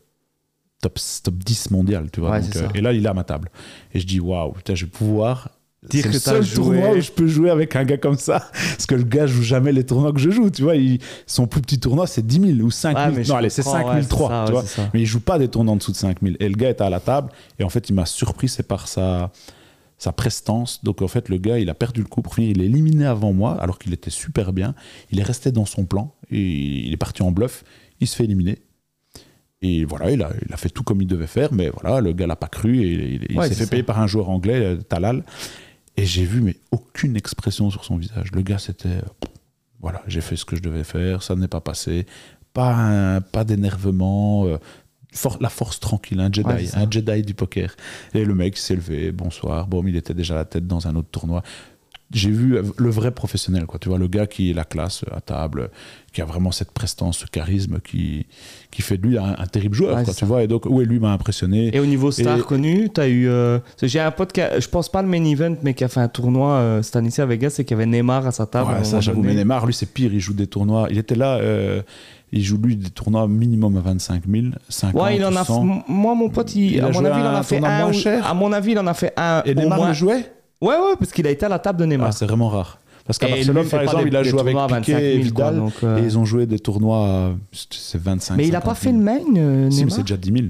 [0.81, 2.09] top, top 10 mondial.
[2.11, 3.49] Tu vois, Ouais, Donc, euh, et là il est à ma table.
[3.93, 5.49] Et je dis waouh, putain, je vais pouvoir.
[5.89, 6.55] Dire c'est le seul joué.
[6.55, 8.49] tournoi où je peux jouer avec un gars comme ça.
[8.51, 10.49] Parce que le gars joue jamais les tournois que je joue.
[10.49, 13.09] Tu vois, il- son plus petit tournoi, c'est 10 000 ou 5 000.
[13.09, 14.29] Ouais, mais je non, allez, c'est comprends, 5 ouais, c'est 003.
[14.29, 14.89] ça, tu ouais, vois.
[14.93, 16.35] Mais il joue pas des tournois en dessous de 5 000.
[16.41, 17.31] Et le gars était à la table.
[17.59, 19.31] Et en fait, il m'a surpris, c'est par sa,
[19.97, 20.83] sa prestance.
[20.83, 22.21] Donc, en fait, le gars, il a perdu le coup.
[22.21, 24.75] Pour finir, il est éliminé avant moi, alors qu'il était super bien.
[25.11, 26.13] Il est resté dans son plan.
[26.29, 26.41] Et
[26.87, 27.63] il est parti en bluff.
[28.01, 28.57] Il se fait éliminer.
[29.61, 31.53] Et voilà, il a, il a fait tout comme il devait faire.
[31.53, 32.81] Mais voilà, le gars l'a pas cru.
[32.83, 33.69] Et il, il Ouais, s'est fait ça.
[33.69, 35.23] payer par un joueur anglais, euh, Talal.
[35.99, 38.31] Et j'ai vu, mais aucune expression sur son visage.
[38.33, 38.87] Le gars, c'était.
[38.89, 39.27] euh,
[39.81, 42.05] Voilà, j'ai fait ce que je devais faire, ça n'est pas passé.
[42.53, 44.45] Pas, un- pas d'énervement.
[44.45, 44.57] euh,
[45.13, 47.75] for- la force tranquille, un Jedi, Ouais, un Jedi du poker.
[48.13, 49.67] Et le mec s'est levé, bonsoir.
[49.67, 51.43] Bon, il était déjà à la tête dans un autre tournoi.
[52.11, 53.77] J'ai vu le vrai professionnel, quoi.
[53.79, 55.69] Tu vois, le gars qui est la classe à table,
[56.11, 58.25] qui a vraiment cette prestance, ce charisme, qui,
[58.71, 60.41] qui fait de lui un, un terrible joueur, Ouais, quoi, c'est tu vois.
[60.41, 61.69] Et donc, ouais, lui m'a impressionné.
[61.75, 63.27] Et au niveau star Et- connu, tu as eu.
[63.29, 65.87] euh, J'ai un pote qui a- je pense pas le main event, mais qui a
[65.87, 68.71] fait un tournoi euh, cette année-ci à Vegas et qui avait Neymar à sa table.
[68.71, 69.21] Ouais, ça, j'avoue.
[69.21, 70.11] Mais Neymar, lui, c'est pire.
[70.11, 70.87] Il joue des tournois.
[70.89, 71.35] Il était là.
[71.35, 71.83] euh,
[72.31, 75.43] il joue, lui, des tournois minimum à 25 000, 50 Ouais, il en a.
[75.45, 75.61] 100.
[75.63, 77.77] m- Moi, mon pote, il, Il à mon avis, il en un a fait un.
[77.81, 79.43] moins ou- cher À mon avis, il en a fait un.
[79.45, 79.87] Et au Neymar moins.
[79.89, 80.31] le jouait?
[80.61, 82.07] Ouais, ouais, parce qu'il a été à la table de Neymar.
[82.09, 82.79] Ah, C'est vraiment rare.
[83.05, 85.17] Parce qu'à lui, Barcelone, par exemple, des- il a joué avec Piqué 25 000, et
[85.17, 85.31] Vidal.
[85.33, 87.33] quoi, donc, euh, Et ils ont joué des tournois
[87.71, 88.93] c'est 25 Mais il a 50 pas 000.
[88.93, 90.43] fait le main, euh, Si, mais c'est déjà 10 000.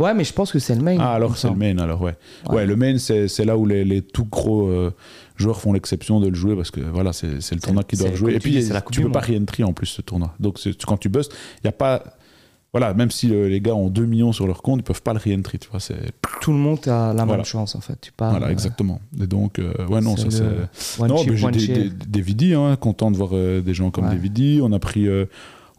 [0.00, 0.96] Ouais, mais je pense que c'est le main.
[0.98, 2.16] Ah, alors c'est le main, alors ouais.
[2.48, 2.54] Ouais.
[2.56, 4.92] Ouais, le main, c'est là où les, les tout gros euh,
[5.36, 8.32] joueurs font l'exception de le jouer parce que voilà, c'est le tournoi qu'ils doivent jouer.
[8.32, 10.34] Et tu puis, dis, la Coupe tu peux pas re-entry en plus ce tournoi.
[10.40, 11.32] Donc quand tu bustes,
[11.62, 12.02] il n'y a pas.
[12.74, 15.12] Voilà, même si euh, les gars ont 2 millions sur leur compte, ils peuvent pas
[15.14, 15.78] le re-entry, tu vois.
[15.78, 15.94] C'est
[16.40, 17.36] Tout le monde a la Voilà.
[17.36, 17.96] même chance, en fait.
[18.00, 18.32] Tu parles.
[18.32, 19.00] voilà, euh, exactement.
[19.22, 22.54] Et donc, euh, ouais, non, ça c'est Non, chip, mais j'ai des, des, des vidis,
[22.54, 24.10] hein, content de voir euh, des gens comme Ouais.
[24.10, 24.58] des vidis.
[24.60, 25.24] On a pris, euh,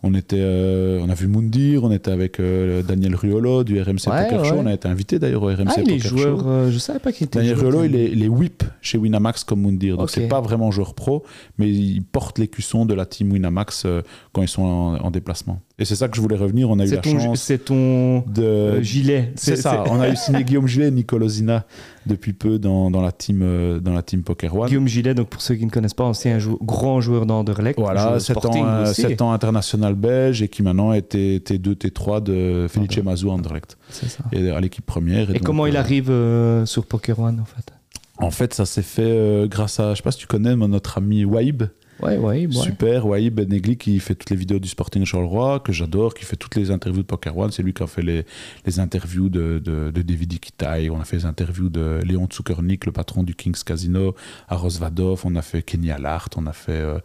[0.03, 4.45] on était, on a vu Moundir, on était avec Daniel Ruolo du RMC Ouais, Poker
[4.45, 4.55] Show.
[4.59, 6.39] On a été invité d'ailleurs au RMC Ah, Poker joueur.
[6.39, 6.71] Show.
[6.71, 7.57] je savais pas qu'il était Daniel.
[7.57, 9.95] Ruolo, il est, il est whip chez Winamax comme Moundir.
[9.97, 10.11] Donc Ok.
[10.11, 11.23] c'est pas vraiment joueur pro,
[11.57, 13.87] mais il porte les cuissons de la team Winamax
[14.31, 15.59] quand ils sont en, en déplacement.
[15.77, 16.69] Et c'est ça que je voulais revenir.
[16.69, 19.33] On a eu la ton, chance c'est ton de euh, gilet.
[19.35, 19.83] c'est ça.
[19.89, 21.65] On a eu signé Guillaume Gillet et Nicolas Zina
[22.05, 24.67] depuis peu dans, dans la team euh, dans la team Poker One.
[24.69, 27.77] Guillaume Gillet, donc pour ceux qui ne connaissent pas, c'est un jou- grand joueur d'Anderlecht.
[27.77, 29.01] Voilà, joueur 7 Sporting ans, euh, aussi.
[29.01, 33.03] sept ans international belge et qui maintenant était T2, T3 de Felice.
[33.03, 34.23] Mazou Anderlecht C'est ça.
[34.31, 35.29] et à l'équipe première.
[35.29, 37.73] Et, donc, comment il euh, arrive euh, sur Poker One, en fait?
[38.17, 40.69] En fait, ça s'est fait euh, grâce à, je sais pas si tu connais mon-
[40.69, 41.63] notre ami Waib,
[42.01, 42.51] Ouais, ouais, ouais.
[42.51, 46.35] super, Waib Negli qui fait toutes les vidéos du Sporting Charleroi, que j'adore, qui fait
[46.35, 47.51] toutes les interviews de Poker One.
[47.51, 51.69] C'est lui qui a fait les, interviews de, David Iquitai, on a fait les interviews
[51.69, 54.15] de Léon Zuckernick, le patron du Kings Casino,
[54.49, 56.99] à Rosvadov, on a fait Kenny Allard, on a fait euh,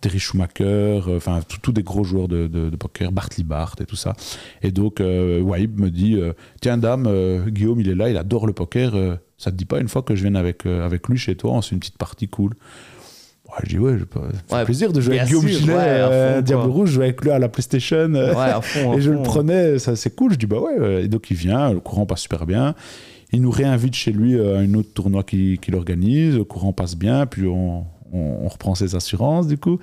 [0.00, 0.62] Terry Schumacher,
[1.08, 4.14] euh, enfin tous des gros joueurs de, poker, Bartley Bart et tout ça.
[4.62, 7.08] Et donc euh, me dit euh, Tiens, dame,
[7.48, 8.92] Guillaume, il est là, il adore le poker.
[9.38, 11.62] ça te dit pas une fois que je vienne avec, avec lui chez toi, on
[11.62, 12.54] se fait une petite partie cool
[13.48, 14.20] Ouais, je dis ouais, je peux-
[14.52, 16.62] Ouais, plaisir de jouer avec Guillaume ouais, à euh, Diable.
[16.70, 17.96] Rouge, jouer avec lui à la PlayStation.
[18.14, 18.92] euh, Ouais, à fond.
[18.94, 20.32] à et je le prenais, ça c'est cool.
[20.32, 20.76] Je dis bah ouais.
[20.78, 22.74] euh, Et donc il vient, le courant passe super bien.
[23.32, 26.36] il nous réinvite chez lui à un autre tournoi qu'il organise.
[26.36, 29.78] Le courant passe bien, puis on, on, reprend ses assurances du coup.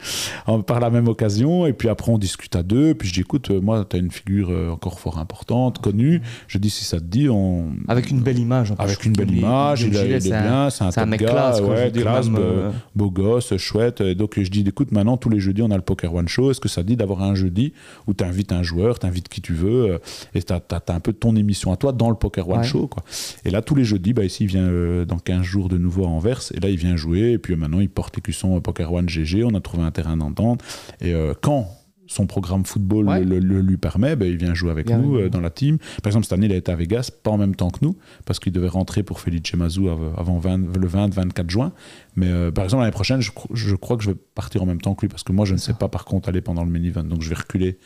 [0.65, 3.51] Par la même occasion et puis après on discute à deux puis je dis écoute
[3.51, 6.21] euh, moi tu as une figure euh, encore fort importante connue.
[6.47, 9.31] Je dis si ça te dit on avec une belle image en avec une belle
[9.31, 14.01] image il, est bien c'est un, mec gars, classe, ouais, classe euh, beau gosse chouette.
[14.01, 16.51] Et donc je dis écoute maintenant tous les jeudis on a le Poker One Show.
[16.51, 17.73] Est-ce que ça te dit d'avoir un jeudi
[18.07, 19.99] où tu invites un joueur tu invites qui tu veux
[20.33, 23.03] et tu as, un peu ton émission à toi dans le Poker One Show quoi.
[23.45, 24.69] et là tous les jeudis bah, ici il vient
[25.05, 26.41] dans 15 jours de nouveau à Anvers.
[26.53, 27.33] Et là il vient jouer.
[27.33, 30.61] Et puis maintenant il porte sont Poker One GG, on a trouvé un terrain d'entente.
[31.01, 31.69] Et euh, quand
[32.05, 35.49] son programme football le, lui permet, ben, il vient jouer avec nous euh, dans la
[35.49, 35.77] team.
[35.77, 37.95] Par exemple, cette année, il a été à Vegas, pas en même temps que nous,
[38.25, 41.71] parce qu'il devait rentrer pour Felice Mazou avant le 20-24 juin.
[42.15, 44.81] Mais euh, par exemple, l'année prochaine, je, je, crois que je vais partir en même
[44.81, 46.71] temps que lui, parce que moi, je ne sais pas par contre aller pendant le
[46.71, 47.03] mini-event.
[47.03, 47.79] Donc, je vais reculer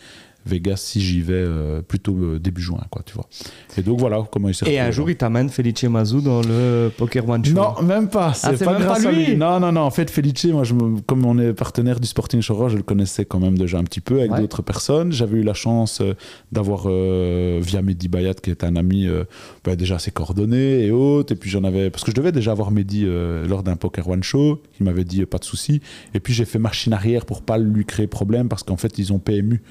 [0.48, 3.28] Vegas si j'y vais euh, plutôt euh, début juin, quoi, tu vois.
[3.78, 6.90] Et donc voilà comment il s'est Et un jour, il t'amène Felice Mazou dans le
[6.98, 8.34] Poker One Show Non, même pas.
[8.34, 9.36] C'est ah, pas grâce à lui.
[9.36, 9.82] Non, non, non.
[9.82, 10.74] En fait, Felice, moi, je
[11.06, 14.02] comme on est partenaire du Sporting Chora, je le connaissais quand même déjà un petit
[14.02, 15.12] peu avec d'autres personnes.
[15.12, 16.14] J'avais eu la chance euh,
[16.52, 19.08] d'avoir, via Mehdi Bayat, qui est un ami,
[19.64, 21.34] bah, déjà ses coordonnées et autres.
[21.34, 21.90] Et puis j'en avais.
[21.90, 23.06] Parce que je devais déjà avoir Mehdi
[23.48, 25.82] lors d'un Poker One Show, qui m'avait dit pas de souci.
[26.14, 29.14] Et puis j'ai fait machine arrière pour pas lui créer problème, parce qu'en fait, ils
[29.14, 29.62] ont PMU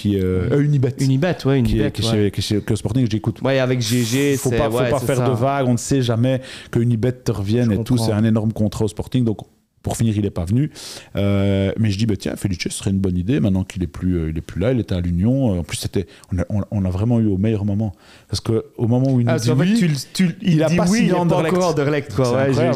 [0.00, 0.94] qui euh, Unibet.
[0.98, 1.90] Unibet, ouais, Unibet.
[1.90, 3.42] Qui, est, qui, chez, Sporting, j'écoute.
[3.42, 6.40] Ouais, avec GG, faut pas, faut pas faire de vagues, on ne sait jamais
[6.70, 9.38] que Unibet te revienne et tout, c'est un énorme contrat au Sporting, donc
[9.82, 10.70] pour finir, il n'est pas venu.
[11.16, 13.40] Euh, mais je dis, bah, tiens, Felice, ce serait une bonne idée.
[13.40, 15.58] Maintenant qu'il n'est plus, euh, il est plus là, il était à l'Union.
[15.58, 16.06] En plus, c'était,
[16.50, 17.94] on, a, vraiment eu au meilleur moment.
[18.28, 21.12] Parce qu'au moment où il nous ah, dit oui, tu, tu, il n'a pas signé
[21.12, 22.12] Anderlecht.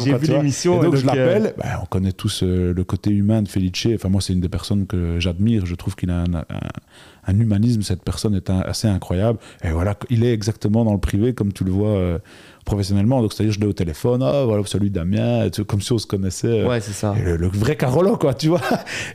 [0.03, 0.81] J'ai vu l'émission.
[0.81, 1.53] donc, je l'appelle.
[1.57, 3.87] Bah, on connaît tous le côté humain de Felice.
[3.95, 5.65] Enfin, moi, c'est une des personnes que j'admire.
[5.65, 6.45] Je trouve qu'il a un
[7.27, 9.39] un humanisme, cette personne est assez incroyable.
[9.63, 12.19] Et voilà, il est exactement dans le privé, comme tu le vois euh,
[12.65, 13.21] professionnellement.
[13.21, 16.63] Donc, c'est-à-dire, je l'ai au téléphone, ah, voilà, salut Damien, comme si on se connaissait.
[16.63, 17.13] Euh, ouais, c'est ça.
[17.13, 18.61] le, vrai Carolo, quoi, tu vois.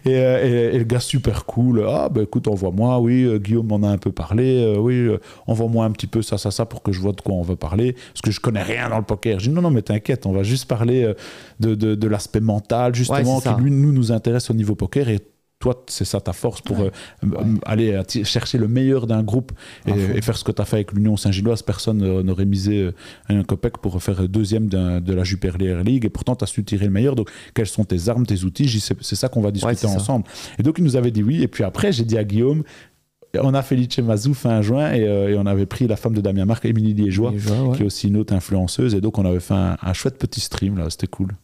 [0.07, 3.99] Euh, et, le gars super cool, ah, ben écoute, envoie-moi, oui, Guillaume m'en a un
[3.99, 5.09] peu parlé, oui,
[5.47, 7.57] envoie-moi un petit peu ça, ça, ça, pour que je vois de quoi on veut
[7.57, 7.93] parler.
[7.93, 9.41] Parce que je connais rien dans le poker.
[9.41, 11.13] Je dis, non, non, mais t'inquiète, on va juste parler
[11.59, 15.09] de, de, l'aspect mental, justement, qui lui, nous, nous intéresse au niveau poker.
[15.09, 15.21] Et
[15.61, 16.91] toi, c'est ça ta force pour euh,
[17.67, 19.53] aller chercher le meilleur d'un groupe
[19.87, 21.63] et, faire ce que tu as fait avec l'Union Saint-Gilloise.
[21.63, 22.93] Personne n'aurait misé euh,
[23.29, 26.87] un copec pour faire deuxième de la Jupiler League et pourtant tu as su tirer
[26.87, 27.15] le meilleur.
[27.15, 28.81] Donc, quelles sont tes armes, tes outils?
[28.81, 30.25] C'est ça qu'on va discuter ensemble.
[30.59, 31.43] Et donc, il nous avait dit oui.
[31.43, 32.63] Et puis après, j'ai dit à Guillaume,
[33.39, 36.47] on a Felice Mazou fin juin euh, et, on avait pris la femme de Damien
[36.47, 37.35] Marc, Émilie Liégeois,
[37.75, 38.95] qui est aussi une autre influenceuse.
[38.95, 41.35] Et donc, on avait fait un, un chouette petit stream là, c'était cool.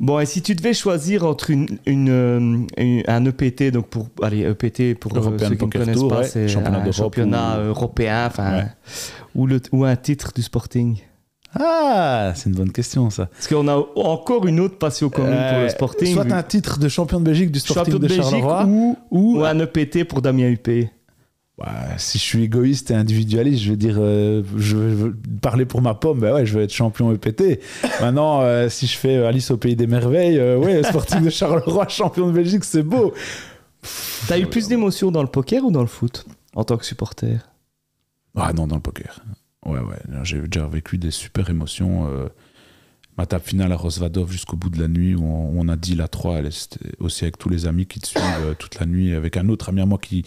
[0.00, 2.66] Bon, et si tu devais choisir entre une, euh,
[3.06, 6.92] un EPT, donc pour allez, EPT pour euh, ceux qui ne connaissent pas, c'est un
[6.92, 8.64] championnat européen, enfin,
[9.34, 10.98] ou, le, ou un titre du Sporting.
[11.58, 13.26] Ah, c'est une bonne question ça.
[13.26, 16.12] Parce qu'on a encore une autre passion commune pour le euh, Sporting.
[16.12, 20.04] Soit un titre de champion de Belgique du Sporting de, Charleroi, ou, ou, un EPT
[20.04, 20.90] pour Damien Huppé.
[21.56, 25.82] Bah, si je suis égoïste et individualiste, je veux dire, euh, je veux parler pour
[25.82, 27.60] ma pomme, bah ouais, je veux être champion EPT.
[28.00, 31.86] Maintenant, euh, si je fais Alice au pays des merveilles, euh, ouais, sportif de Charleroi,
[31.88, 33.14] champion de Belgique, c'est beau.
[34.26, 36.26] T'as eu plus d'émotions dans le poker ou dans le foot
[36.56, 37.38] en tant que supporter?
[38.34, 39.20] Ah non, dans le poker.
[39.64, 42.08] Ouais, ouais, j'ai déjà vécu des super émotions.
[43.16, 46.08] ma table finale à Rosvadov jusqu'au bout de la nuit où on, a dit la
[46.08, 49.48] 3, c'était aussi avec tous les amis qui te suivent toute la nuit, avec un
[49.48, 50.24] autre ami à moi qui,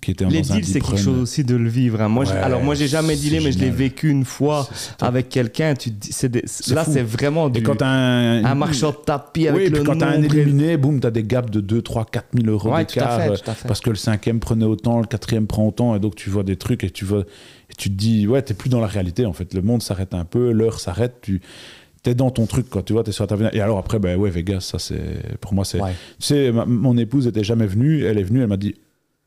[0.00, 2.08] qui était les deals c'est quelque chose aussi de le vivre hein.
[2.08, 4.68] moi alors moi j'ai jamais dealé mais je l'ai vécu une fois
[5.00, 5.90] avec quelqu'un tu
[6.70, 9.98] là c'est vraiment du, et quand un, un marchand de tapis avec oui, le quand
[9.98, 13.36] t'as un éliminé boum t'as des gaps de 2 3 4 000 euros d'écart euh,
[13.66, 16.56] parce que le cinquième prenait autant le quatrième prend autant et donc tu vois des
[16.56, 19.32] trucs et tu vois et tu te dis ouais t'es plus dans la réalité en
[19.32, 19.54] fait.
[19.54, 21.40] Le monde s'arrête un peu l'heure s'arrête tu
[22.02, 24.30] t'es dans ton truc quand tu vois t'es sur ta et alors après ben ouais
[24.30, 25.84] Vegas ça c'est pour moi c'est tu
[26.20, 28.74] sais mon épouse était jamais venue elle est venue elle m'a dit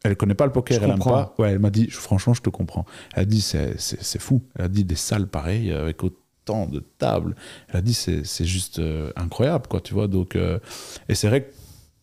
[0.03, 1.33] elle connaît pas le poker, elle aime pas.
[1.37, 2.85] Ouais, elle m'a dit, franchement, je te comprends.
[3.15, 4.41] Elle a dit, c'est fou.
[4.55, 7.35] Elle a dit des salles pareilles avec autant de tables.
[7.69, 10.07] Elle a dit, c'est juste euh, incroyable, quoi, tu vois.
[10.07, 10.59] Donc, euh,
[11.07, 11.53] et c'est vrai que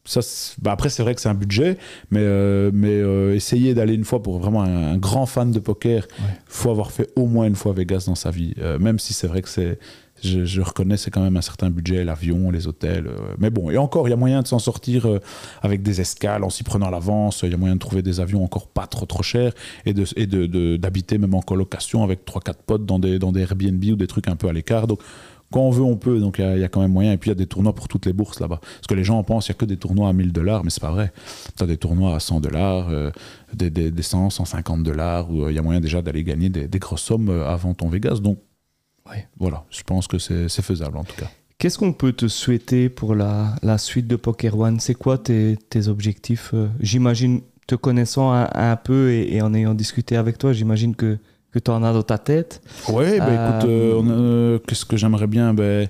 [0.07, 0.21] ça,
[0.63, 1.77] bah après, c'est vrai que c'est un budget,
[2.11, 6.25] mais, euh, mais essayer d'aller une fois pour vraiment un, grand fan de poker, il
[6.47, 8.55] faut avoir fait au moins une fois Vegas dans sa vie.
[8.81, 9.79] même si c'est vrai que c'est
[10.23, 13.07] je, reconnais c'est quand même un certain budget, l'avion, les hôtels.
[13.07, 15.21] Euh, mais bon, et encore, il y a moyen de s'en sortir euh,
[15.63, 17.43] avec des escales, en s'y prenant à l'avance.
[17.43, 19.53] Il y a moyen de trouver des avions encore pas trop trop chers
[19.87, 23.85] et d'habiter de, de, même en colocation avec 3-4 potes dans des, dans des Airbnb
[23.85, 24.87] ou des trucs un peu à l'écart.
[24.87, 25.01] Donc,
[25.53, 26.21] quand on veut, on peut.
[26.21, 27.13] Donc, il y, a quand même moyen.
[27.13, 28.61] Et puis, il y a des tournois pour toutes les bourses là-bas.
[28.61, 30.71] Parce que les gens pensent qu'il n'y a que des tournois à 1000 dollars, mais
[30.71, 31.13] c'est pas vrai.
[31.57, 33.11] Tu as des tournois à 100 dollars, euh,
[33.53, 36.79] des, des, 100, 150 dollars, où il y a moyen déjà d'aller gagner des, des
[36.79, 38.21] grosses sommes avant ton Vegas.
[38.21, 38.39] Donc,
[39.39, 41.31] Voilà, je pense que c'est faisable en tout cas.
[41.59, 44.81] Qu'est-ce qu'on peut te souhaiter pour la, la suite de Poker One?
[44.81, 49.53] C'est quoi tes, tes objectifs euh, J'imagine, te connaissant un, un peu et, et, en
[49.53, 51.19] ayant discuté avec toi, j'imagine que,
[51.53, 52.63] que tu en as dans ta tête.
[52.89, 55.87] Oui, bah, écoute, euh, euh, qu'est-ce que j'aimerais bien ben,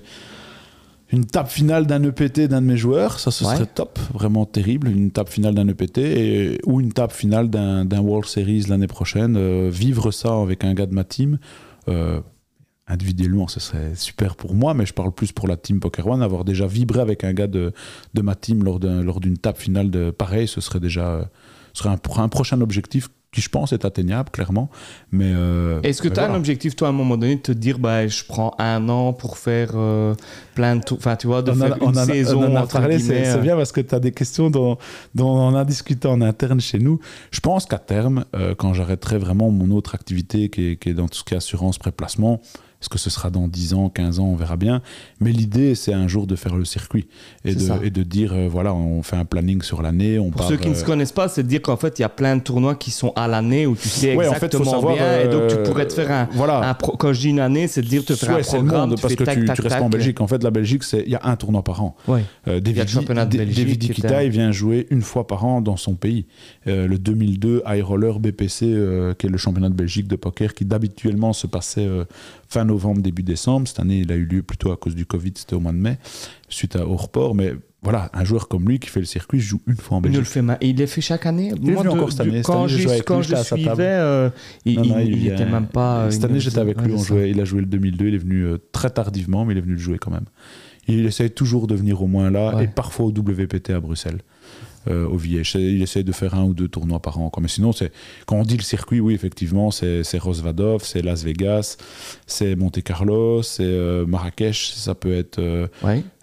[1.11, 3.55] Une table finale d'un EPT d'un de mes joueurs, ça ce ouais.
[3.55, 4.89] serait top, vraiment terrible.
[4.89, 9.35] Une table finale d'un EPT et, ou une table finale d'un World Series l'année prochaine.
[9.37, 11.37] Euh, vivre ça avec un gars de ma team
[12.91, 16.21] individuellement, ce serait super pour moi, mais je parle plus pour la team Poker One.
[16.21, 17.73] Avoir déjà vibré avec un gars de,
[18.13, 21.29] de ma team lors d'une table finale de pareil, ce serait déjà
[21.73, 24.69] ce serait un, un, prochain objectif qui, je pense, est atteignable, clairement.
[25.11, 26.33] Mais euh, Est-ce que tu as voilà.
[26.33, 29.13] un objectif, toi, à un moment donné, de te dire, bah, je prends un an
[29.13, 30.13] pour faire euh,
[30.53, 32.67] plein de tours, enfin, tu vois, de on faire a, une a, saison on a
[32.67, 34.77] parlé, C'est bien parce que tu as des questions dont,
[35.15, 36.99] dont, on a discuté en interne chez nous.
[37.31, 40.93] Je pense qu'à terme, euh, quand j'arrêterai vraiment mon autre activité qui est, qui est
[40.93, 42.41] dans tout ce qui est assurance, pré-placement,
[42.81, 44.81] est-ce que ce sera dans 10 ans, 15 ans, on verra bien.
[45.19, 47.07] Mais l'idée, c'est un jour de faire le circuit
[47.45, 50.17] et, de, et de, dire, euh, voilà, on fait un planning sur l'année.
[50.17, 50.71] Pour part, ceux qui euh...
[50.71, 52.75] ne se connaissent pas, c'est de dire qu'en fait, il y a plein de tournois
[52.75, 55.03] qui sont à l'année où tu sais ouais, exactement en fait, savoir, bien.
[55.03, 56.29] Euh, et donc, tu pourrais te faire un.
[56.33, 56.69] Voilà.
[56.69, 56.97] un pro...
[56.97, 58.67] Quand je dis une année, c'est de dire te faire ouais, un programme.
[58.67, 60.21] Le monde, parce que tac, tu, tac, tu restes tac, en Belgique.
[60.21, 61.95] En fait, la Belgique, il y a un tournoi par an.
[62.07, 62.23] Ouais.
[62.47, 63.57] Euh, il y a le championnat de Belgique.
[63.57, 66.25] David Dikita, il vient jouer une fois par an dans son pays.
[66.67, 70.53] Euh, le 2002 High Roller BPC, euh, qui est le championnat de Belgique de poker,
[70.53, 72.05] qui d'habituellement se passait euh,
[72.47, 73.67] fin novembre, début décembre.
[73.67, 75.77] Cette année, il a eu lieu plutôt à cause du Covid, c'était au mois de
[75.77, 75.97] mai,
[76.49, 77.35] suite à, au report.
[77.35, 77.53] Mais
[77.83, 80.17] voilà, un joueur comme lui qui fait le circuit joue une fois en Belgique.
[80.17, 80.57] Il le fait, ma...
[80.61, 81.51] il le fait chaque année?
[81.61, 82.41] Il Moi, de, encore cette année.
[82.43, 84.29] Quand, cette année, je, quand je suivais, euh,
[84.65, 86.09] il, non, non, il, il était même pas.
[86.11, 86.93] Cette année, j'étais avec lui.
[86.93, 88.07] On jouait, il a joué le 2002.
[88.07, 90.25] Il est venu euh, très tardivement, mais il est venu le jouer quand même.
[90.87, 92.65] Il essaye toujours de venir au moins là, ouais.
[92.65, 94.21] et parfois au WPT à Bruxelles.
[94.89, 95.59] Euh, au VH.
[95.59, 97.31] Il essaie de faire un ou deux tournois par an.
[97.39, 97.69] Mais sinon,
[98.25, 101.77] quand on dit le circuit, oui, effectivement, c'est Rosvadov, c'est Las Vegas,
[102.25, 105.67] c'est Monte Carlo, c'est euh, Marrakech, ça peut être euh.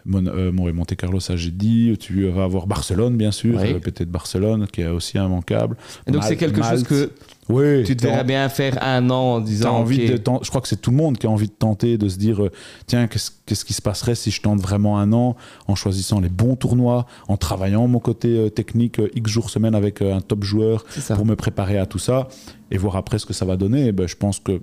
[0.09, 1.97] Mon, Monte Carlo, ça j'ai dit.
[2.01, 5.77] Tu vas avoir Barcelone, bien sûr, le PT de Barcelone, qui est aussi immanquable.
[6.07, 6.71] Et donc, c'est quelque Malte.
[6.71, 7.11] chose que
[7.49, 9.77] oui, tu te verrais bien faire un an en disant.
[9.77, 10.19] envie okay.
[10.19, 12.19] de je crois que c'est tout le monde qui a envie de tenter, de se
[12.19, 12.43] dire
[12.87, 15.37] tiens, qu'est-ce qu qui se passerait si je tente vraiment un an
[15.67, 19.75] en choisissant les bons tournois, en travaillant mon côté euh, technique euh, X jours semaine
[19.75, 20.85] avec euh, un top joueur
[21.15, 22.29] pour me préparer à tout ça
[22.71, 23.87] et voir après ce que ça va donner.
[23.87, 24.63] Et ben, je pense que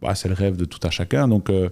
[0.00, 1.28] bah, c'est le rêve de tout à chacun.
[1.28, 1.50] Donc.
[1.50, 1.70] Euh,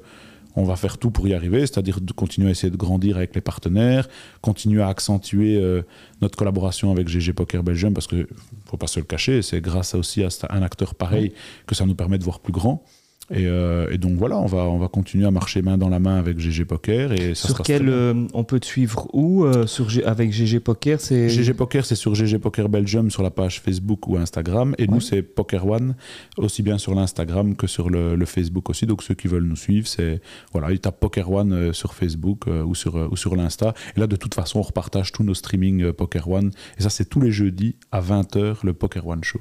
[0.56, 3.34] on va faire tout pour y arriver, c'est-à-dire de continuer à essayer de grandir avec
[3.34, 4.08] les partenaires,
[4.40, 5.82] continuer à accentuer euh,
[6.20, 8.26] notre collaboration avec GG Poker Belgium, parce qu'il ne
[8.66, 11.32] faut pas se le cacher, c'est grâce aussi à un acteur pareil
[11.66, 12.84] que ça nous permet de voir plus grand.
[13.32, 15.98] Et, euh, et, donc voilà, on va, on va continuer à marcher main dans la
[15.98, 17.12] main avec GG Poker.
[17.12, 21.00] Et ça sur quel euh, on peut te suivre où euh, sur, avec GG Poker
[21.00, 24.74] c'est GG Poker, c'est sur GG Poker Belgium sur la page Facebook ou Instagram.
[24.76, 24.88] Et ouais.
[24.88, 25.94] nous, c'est Poker One,
[26.36, 28.86] aussi bien sur l'Instagram que sur le, le, Facebook aussi.
[28.86, 30.20] Donc ceux qui veulent nous suivre, c'est
[30.52, 33.72] voilà, ils tapent Poker One sur Facebook ou sur, ou sur l'Insta.
[33.96, 36.50] Et là, de toute façon, on repartage tous nos streamings Poker One.
[36.78, 39.40] Et ça, c'est tous les jeudis à 20h, le Poker One Show.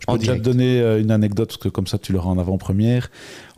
[0.00, 2.38] Je peux déjà te donner euh, une anecdote, parce que comme ça tu l'auras en
[2.38, 3.10] avant-première.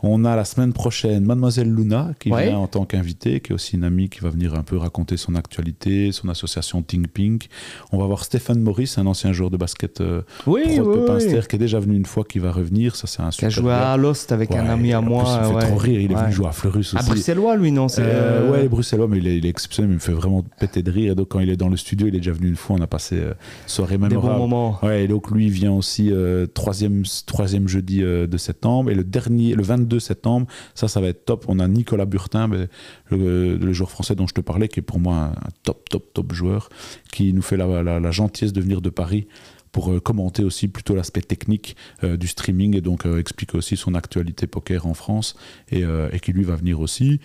[0.07, 2.49] On a la semaine prochaine Mademoiselle Luna qui ouais.
[2.49, 5.17] vient en tant qu'invitée, qui est aussi une amie qui va venir un peu raconter
[5.17, 7.47] son actualité, son association Think Pink.
[7.91, 11.05] On va voir Stéphane Maurice, un ancien joueur de basket euh, oui, pro oui, de
[11.05, 11.47] Pinster, oui.
[11.49, 12.95] qui est déjà venu une fois, qui va revenir.
[12.95, 15.23] Ça, c'est un Qui a joué à Lost avec ouais, un ami à moi.
[15.23, 16.01] Plus, il me fait trop rire.
[16.01, 17.03] Il est venu jouer à Fleurus aussi.
[17.03, 19.91] À Bruxellois, lui, non euh, Ouais, Bruxellois, mais il est, il est, exceptionnel.
[19.91, 21.13] Il me fait vraiment péter de rire.
[21.13, 22.75] Et donc, quand il est dans le studio, il est déjà venu une fois.
[22.77, 23.33] On a passé euh,
[23.65, 24.21] soirée mémorable.
[24.21, 24.79] Des bons moments.
[24.83, 28.91] Ouais, et donc, lui, il vient aussi euh, troisième, troisième jeudi euh, de septembre.
[28.91, 31.45] Et le dernier, le 22 septembre, ça, ça va être top.
[31.47, 32.67] On a Nicolas Burtin, ben,
[33.09, 35.33] le, le, joueur français dont je te parlais, qui est pour moi un,
[35.63, 36.69] top, top, top joueur,
[37.11, 39.27] qui nous fait la, la, la gentillesse de venir de Paris
[39.75, 41.75] pour euh, commenter aussi plutôt l'aspect technique
[42.05, 45.35] euh, du streaming et donc euh, expliquer aussi son actualité poker en France
[45.69, 47.19] et, euh, et qui lui va venir aussi.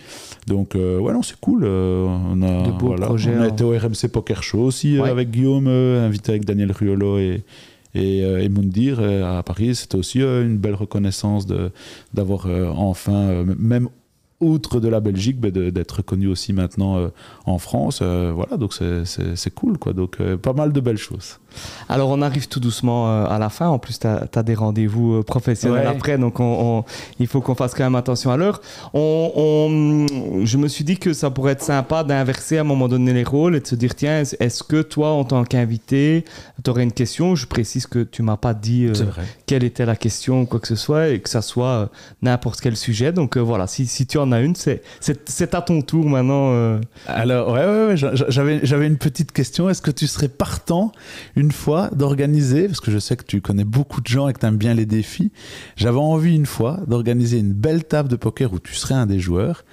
[0.47, 1.63] Donc ouais non c'est cool.
[1.63, 3.47] on a, voilà, on hein.
[3.47, 5.09] été au RMC Poker Show aussi Ouais.
[5.09, 7.45] avec Guillaume, invité avec Daniel Riolo et
[7.95, 8.49] et, euh, et
[8.99, 11.45] euh, à Paris, c'était aussi euh, une belle reconnaissance
[12.13, 13.89] d'avoir enfin, même
[14.39, 17.11] outre de la Belgique, de- d'être reconnu aussi maintenant
[17.45, 18.01] en France.
[18.01, 19.05] Voilà, donc c'est-
[19.53, 19.93] cool, quoi.
[19.93, 21.39] Donc pas mal de belles choses.
[21.89, 23.67] Alors, on arrive tout doucement euh, à la fin.
[23.67, 25.91] En plus, tu as, des rendez-vous euh, professionnels Ouais.
[25.95, 26.83] après, donc on, on-
[27.19, 28.61] il faut qu'on fasse quand même attention à l'heure.
[28.93, 30.05] On,
[30.43, 33.23] je me suis dit que ça pourrait être sympa d'inverser à un moment donné les
[33.23, 36.25] rôles et de se dire tiens, est- est-ce que toi, en tant qu'invité,
[36.63, 37.35] tu aurais une question?
[37.35, 38.93] Je précise que tu m'as pas dit euh,
[39.45, 41.85] quelle était la question ou quoi que ce soit et que ça soit euh,
[42.21, 43.11] n'importe quel sujet.
[43.11, 44.55] Donc euh, voilà, si, si tu en as une.
[44.55, 44.81] C'est,
[45.53, 46.79] à ton tour maintenant.
[47.07, 49.69] Alors, ouais, ouais, ouais, j'a- j'avais, j'avais une petite question.
[49.69, 50.91] Est-ce que tu serais partant
[51.35, 54.39] une fois d'organiser, parce que je sais que tu connais beaucoup de gens et que
[54.39, 55.31] tu aimes bien les défis,
[55.77, 59.19] j'avais envie une fois d'organiser une belle table de poker où tu serais un des
[59.19, 59.63] joueurs.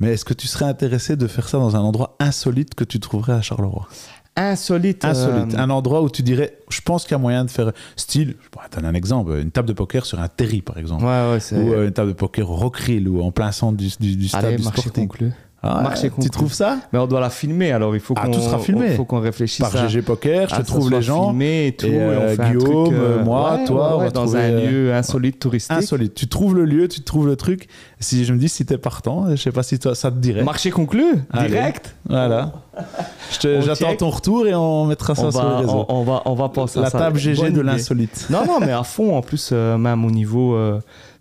[0.00, 2.98] Mais est-ce que tu serais intéressé de faire ça dans un endroit insolite que tu
[3.00, 3.86] trouverais à Charleroi?
[4.34, 5.04] Insolite.
[5.04, 5.54] Insolite.
[5.54, 8.36] euh, Un endroit où tu dirais, je pense qu'il y a moyen de faire style,
[8.42, 11.04] je pourrais donner un exemple, une table de poker sur un terry par exemple.
[11.04, 11.56] Ouais, ouais, c'est.
[11.56, 14.28] Ou euh, une table de poker au Rockrill ou en plein centre du, du, du
[14.28, 15.06] stade Allez, du marché Sporting.
[15.06, 15.32] conclu.
[15.64, 16.30] Ah ouais, Marché tu conclu.
[16.30, 18.32] trouves ça Mais on doit la filmer, alors il faut Ah, qu'on.
[18.32, 18.88] tout sera filmé.
[18.90, 19.86] Il faut qu'on réfléchisse Par à.
[19.86, 21.28] GG Poker, je te trouve les gens.
[21.28, 23.88] filmé et tout, Et, et, on euh, fait un Guillaume, truc, euh, moi, ouais, toi,
[23.90, 25.70] ouais, on ouais, va dans un euh, lieu insolite touristique.
[25.76, 26.14] Insolite.
[26.14, 27.68] Tu trouves le lieu, tu trouves le truc.
[28.00, 30.42] Si je me dis si t'es partant, je sais pas si toi, ça te dirait.
[30.42, 31.50] Marché conclu, Allez.
[31.50, 31.94] direct.
[32.08, 32.50] Voilà.
[32.76, 35.86] On J'attends ton retour et on mettra ça On sur va, les réseaux.
[35.88, 36.98] on, on va, on va penser à La ça.
[36.98, 38.26] table GG de l'insolite.
[38.30, 40.56] Non, non, mais à fond, en plus, euh, même au niveau.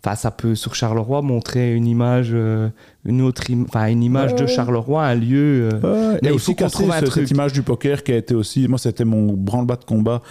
[0.04, 2.70] Enfin, ça peut sur Charleroi montrer une image, euh,
[3.06, 4.48] une autre, im- une image Ouais, de.
[4.48, 5.70] Charleroi, un lieu.
[5.72, 5.80] euh,
[6.14, 7.28] Ouais, Mais et il aussi faut qu'on casser trouve un ce- truc.
[7.28, 8.68] cette image du poker qui a été aussi.
[8.68, 10.22] Moi, c'était mon branle-bas de combat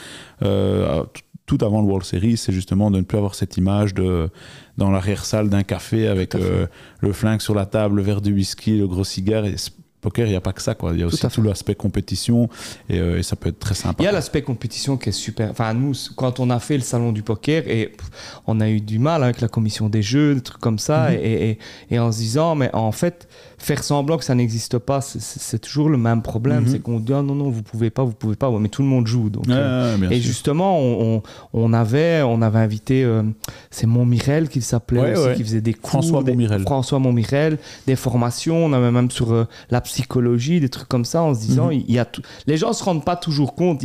[0.42, 1.04] euh,
[1.46, 2.36] tout- avant le World Series.
[2.36, 4.28] C'est justement de ne plus avoir cette image de
[4.76, 6.66] dans l'arrière-salle d'un café avec euh,
[7.00, 9.44] le flingue sur la table, le verre de whisky, le gros cigare.
[9.44, 9.54] Et
[10.00, 10.74] poker, il n'y a pas que ça.
[10.74, 10.92] Quoi.
[10.94, 12.48] Il y a Tout aussi tout l'aspect compétition
[12.88, 14.02] et, euh, et ça peut être très sympa.
[14.02, 15.50] Il y a l'aspect compétition qui est super.
[15.50, 18.10] Enfin, nous, quand on a fait le salon du poker, et pff,
[18.46, 21.18] on a eu du mal avec la commission des jeux, des trucs comme ça, Mhm.
[21.22, 21.58] et, et,
[21.90, 23.28] et en se disant, mais en fait,
[23.62, 26.64] faire semblant que ça n'existe pas, c'est- toujours le même problème.
[26.64, 26.68] Mhm.
[26.70, 28.80] C'est qu'on dit, ah, non, non, vous pouvez pas, vous pouvez pas, Ouais, mais tout
[28.82, 29.28] le monde joue.
[29.28, 33.22] Donc, euh, et justement, on, on, on avait, on avait invité, euh,
[33.70, 35.34] c'est Montmirel qu'il s'appelait Ouais, aussi, ouais.
[35.34, 35.90] qui faisait des cours.
[35.90, 36.62] François des- Montmirel.
[36.62, 38.64] François Montmirel, des formations.
[38.64, 41.84] On avait même sur euh, la psychologie, des trucs comme ça, en se disant, Mhm.
[41.86, 42.22] il y a tout...
[42.46, 43.84] les gens se rendent pas toujours compte.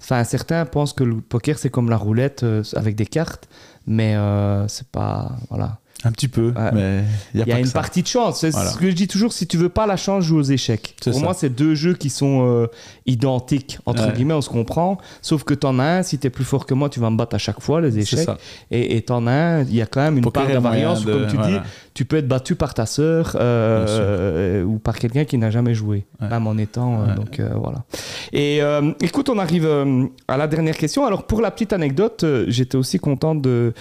[0.00, 3.48] Enfin, certains pensent que le poker c'est comme la roulette euh, avec des cartes,
[3.86, 5.32] mais euh, c'est pas.
[5.50, 5.78] Voilà.
[6.04, 6.70] Un petit peu, Ouais.
[6.72, 7.02] mais
[7.34, 7.72] il y a, Il y a pas une ça.
[7.72, 8.40] partie de chance.
[8.40, 8.70] C'est Voilà.
[8.70, 10.94] ce que je dis toujours si tu veux pas la chance, joue aux échecs.
[11.02, 11.18] Pour ça.
[11.20, 12.66] moi, c'est deux jeux qui sont euh,
[13.06, 14.12] identiques, entre Ouais.
[14.12, 14.98] guillemets, on se comprend.
[15.22, 17.34] Sauf que t'en as un, si t'es plus fort que moi, tu vas me battre
[17.34, 18.28] à chaque fois, les échecs.
[18.70, 21.04] Et t'en as un, il y a quand même une part de variance.
[21.04, 21.58] de- Comme tu voilà.
[21.58, 21.64] dis,
[21.98, 25.74] tu peux être battu par ta sœur euh, euh, ou par quelqu'un qui n'a jamais
[25.74, 26.28] joué, Ouais.
[26.28, 27.02] même en étant.
[27.02, 27.14] Ouais.
[27.16, 27.82] donc euh, voilà.
[28.32, 28.60] Et
[29.02, 29.66] écoute, on arrive
[30.28, 31.04] à la dernière question.
[31.04, 33.72] Alors pour la petite anecdote, j'étais aussi content de,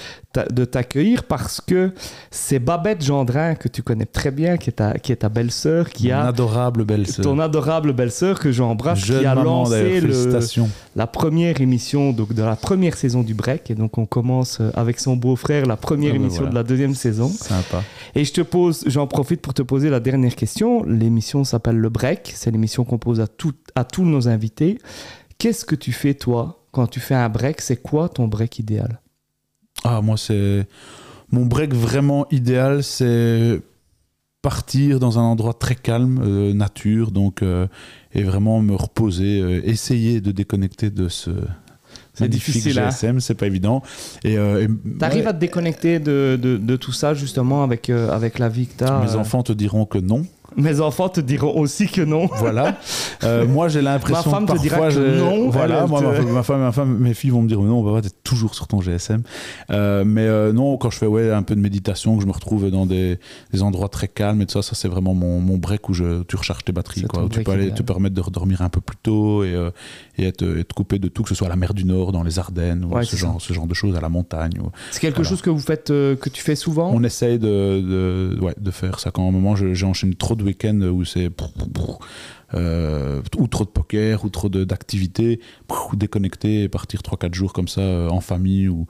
[0.51, 1.91] de t'accueillir parce que
[2.31, 5.89] c'est Babette Gendrin que tu connais très bien, qui est ta, qui est ta belle-sœur,
[5.89, 7.23] qui Mon a adorable belle-sœur.
[7.23, 10.65] ton adorable belle-sœur que j'embrasse, qui a maman, lancé le,
[10.95, 13.69] la première émission donc de la première saison du Break.
[13.69, 16.51] Et donc on commence avec son beau-frère la première Ah émission voilà.
[16.51, 17.27] de la deuxième saison.
[17.29, 17.83] Sympa.
[18.15, 20.83] Et je te pose, j'en profite pour te poser la dernière question.
[20.83, 22.31] L'émission s'appelle Le Break.
[22.35, 24.77] C'est l'émission qu'on pose à, tout- à tous nos invités.
[25.37, 27.61] Qu'est-ce que tu fais toi quand tu fais un break?
[27.61, 29.01] C'est quoi ton break idéal?
[29.83, 30.67] Ah, moi, c'est.
[31.31, 33.61] Mon break vraiment idéal, c'est
[34.41, 37.67] partir dans un endroit très calme, euh, nature, donc, euh,
[38.13, 41.31] et vraiment me reposer, euh, essayer de déconnecter de ce.
[42.17, 42.89] C'est difficile, hein.
[42.89, 43.83] GSM, c'est pas évident.
[44.23, 47.89] Et, euh, et- T'arrives ouais, à te déconnecter de, de, de tout ça justement avec,
[47.89, 50.25] euh, avec la vie que t'as Mes euh, enfants te diront que non.
[50.57, 52.27] Mes enfants te diront aussi que non.
[52.37, 52.77] Voilà.
[53.23, 55.87] Euh, moi, j'ai l'impression Ma femme que te dira parfois, que non, Voilà.
[55.87, 58.53] moi, te- ma, femme, ma femme, mes filles vont me dire non, pas être toujours
[58.53, 59.23] sur ton GSM.
[59.71, 62.31] Euh, mais euh, non, quand je fais ouais un peu de méditation, que je me
[62.31, 63.17] retrouve dans des,
[63.51, 66.21] des endroits très calmes et tout ça, ça c'est vraiment mon, mon break où je,
[66.23, 67.23] tu recharges tes batteries, quoi.
[67.23, 69.71] Où tu peux aller te permettre de redormir un peu plus tôt et, euh,
[70.19, 72.21] et être, être coupé de tout, que ce soit à la mer du Nord, dans
[72.23, 74.59] les Ardennes, ou ce genre, ce genre de choses, à la montagne.
[74.63, 75.29] ou- C'est quelque Voilà.
[75.29, 76.91] chose que vous faites, euh, que tu fais souvent?
[76.93, 77.47] On essaye de,
[77.81, 79.09] de, ouais, de faire ça.
[79.09, 81.29] Quand à un moment, je- j'enchaîne trop de week-ends où c'est.
[82.53, 85.39] euh, ou trop de poker, ou trop d'activités,
[85.95, 88.67] déconnecter et partir 3-4 jours comme ça euh, en famille.
[88.67, 88.87] Ou...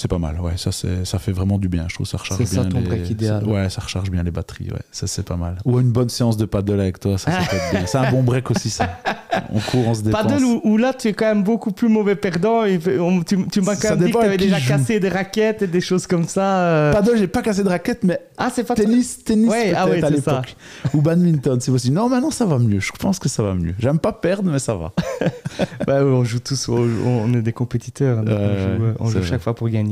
[0.00, 2.38] C'est pas mal, ouais, ça, c'est- ça fait vraiment du bien, je trouve ça recharge
[2.40, 2.84] C'est ça bien ton les...
[2.86, 3.44] break idéal.
[3.44, 5.58] Ouais, ça recharge bien les batteries, ouais, ça c'est pas mal.
[5.64, 7.86] Ou une bonne séance de paddle avec toi, ça, ça peut être bien.
[7.86, 8.88] C'est un bon break aussi, ça.
[9.52, 10.22] On court, on se dépense.
[10.22, 12.64] Paddle où, où là tu es quand même beaucoup plus mauvais perdant.
[12.64, 14.68] Et on- tu tu m'as quand même dit que tu avais déjà joue.
[14.68, 16.58] cassé des raquettes et des choses comme ça.
[16.64, 16.92] euh.
[16.92, 19.86] Paddle, j'ai pas cassé de raquette, mais Ah, c'est pas Tennis, tennis Ouais, peut-être ah
[19.88, 20.56] ouais, à l'époque.
[20.92, 21.94] Ou badminton, c'est possible.
[21.94, 22.80] Non, maintenant ça va mieux.
[22.80, 23.74] Je pense que ça va mieux.
[23.78, 24.92] J'aime pas perdre, mais ça va.
[25.86, 28.18] Bah on joue tous, on, on est des compétiteurs.
[28.22, 29.87] donc Ouais, on joue, on joue chaque fois pour gagner.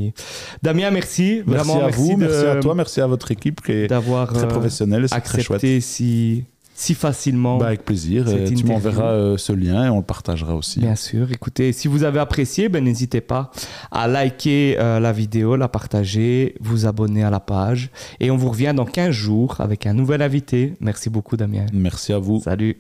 [0.63, 1.43] Damien, merci.
[1.47, 4.33] Merci Vraiment, à vous, de- merci à toi, merci à votre équipe qui est d'avoir
[4.33, 5.57] très euh, professionnelle, c'est très chouette.
[5.57, 6.45] accepté si,
[6.75, 7.59] si facilement.
[7.59, 8.29] Bah, avec plaisir.
[8.29, 10.81] Et tu m'enverras euh, ce lien et on le partagera aussi.
[10.81, 11.31] Bien sûr.
[11.33, 13.51] Écoutez, si vous avez apprécié, ben, n'hésitez pas
[13.91, 17.91] à liker euh, la vidéo, la partager, vous abonner à la page.
[18.21, 20.75] Et on vous revient dans 15 jours avec un nouvel invité.
[20.81, 21.67] Merci beaucoup, Damien.
[21.73, 22.41] Merci à vous.
[22.41, 22.77] Salut.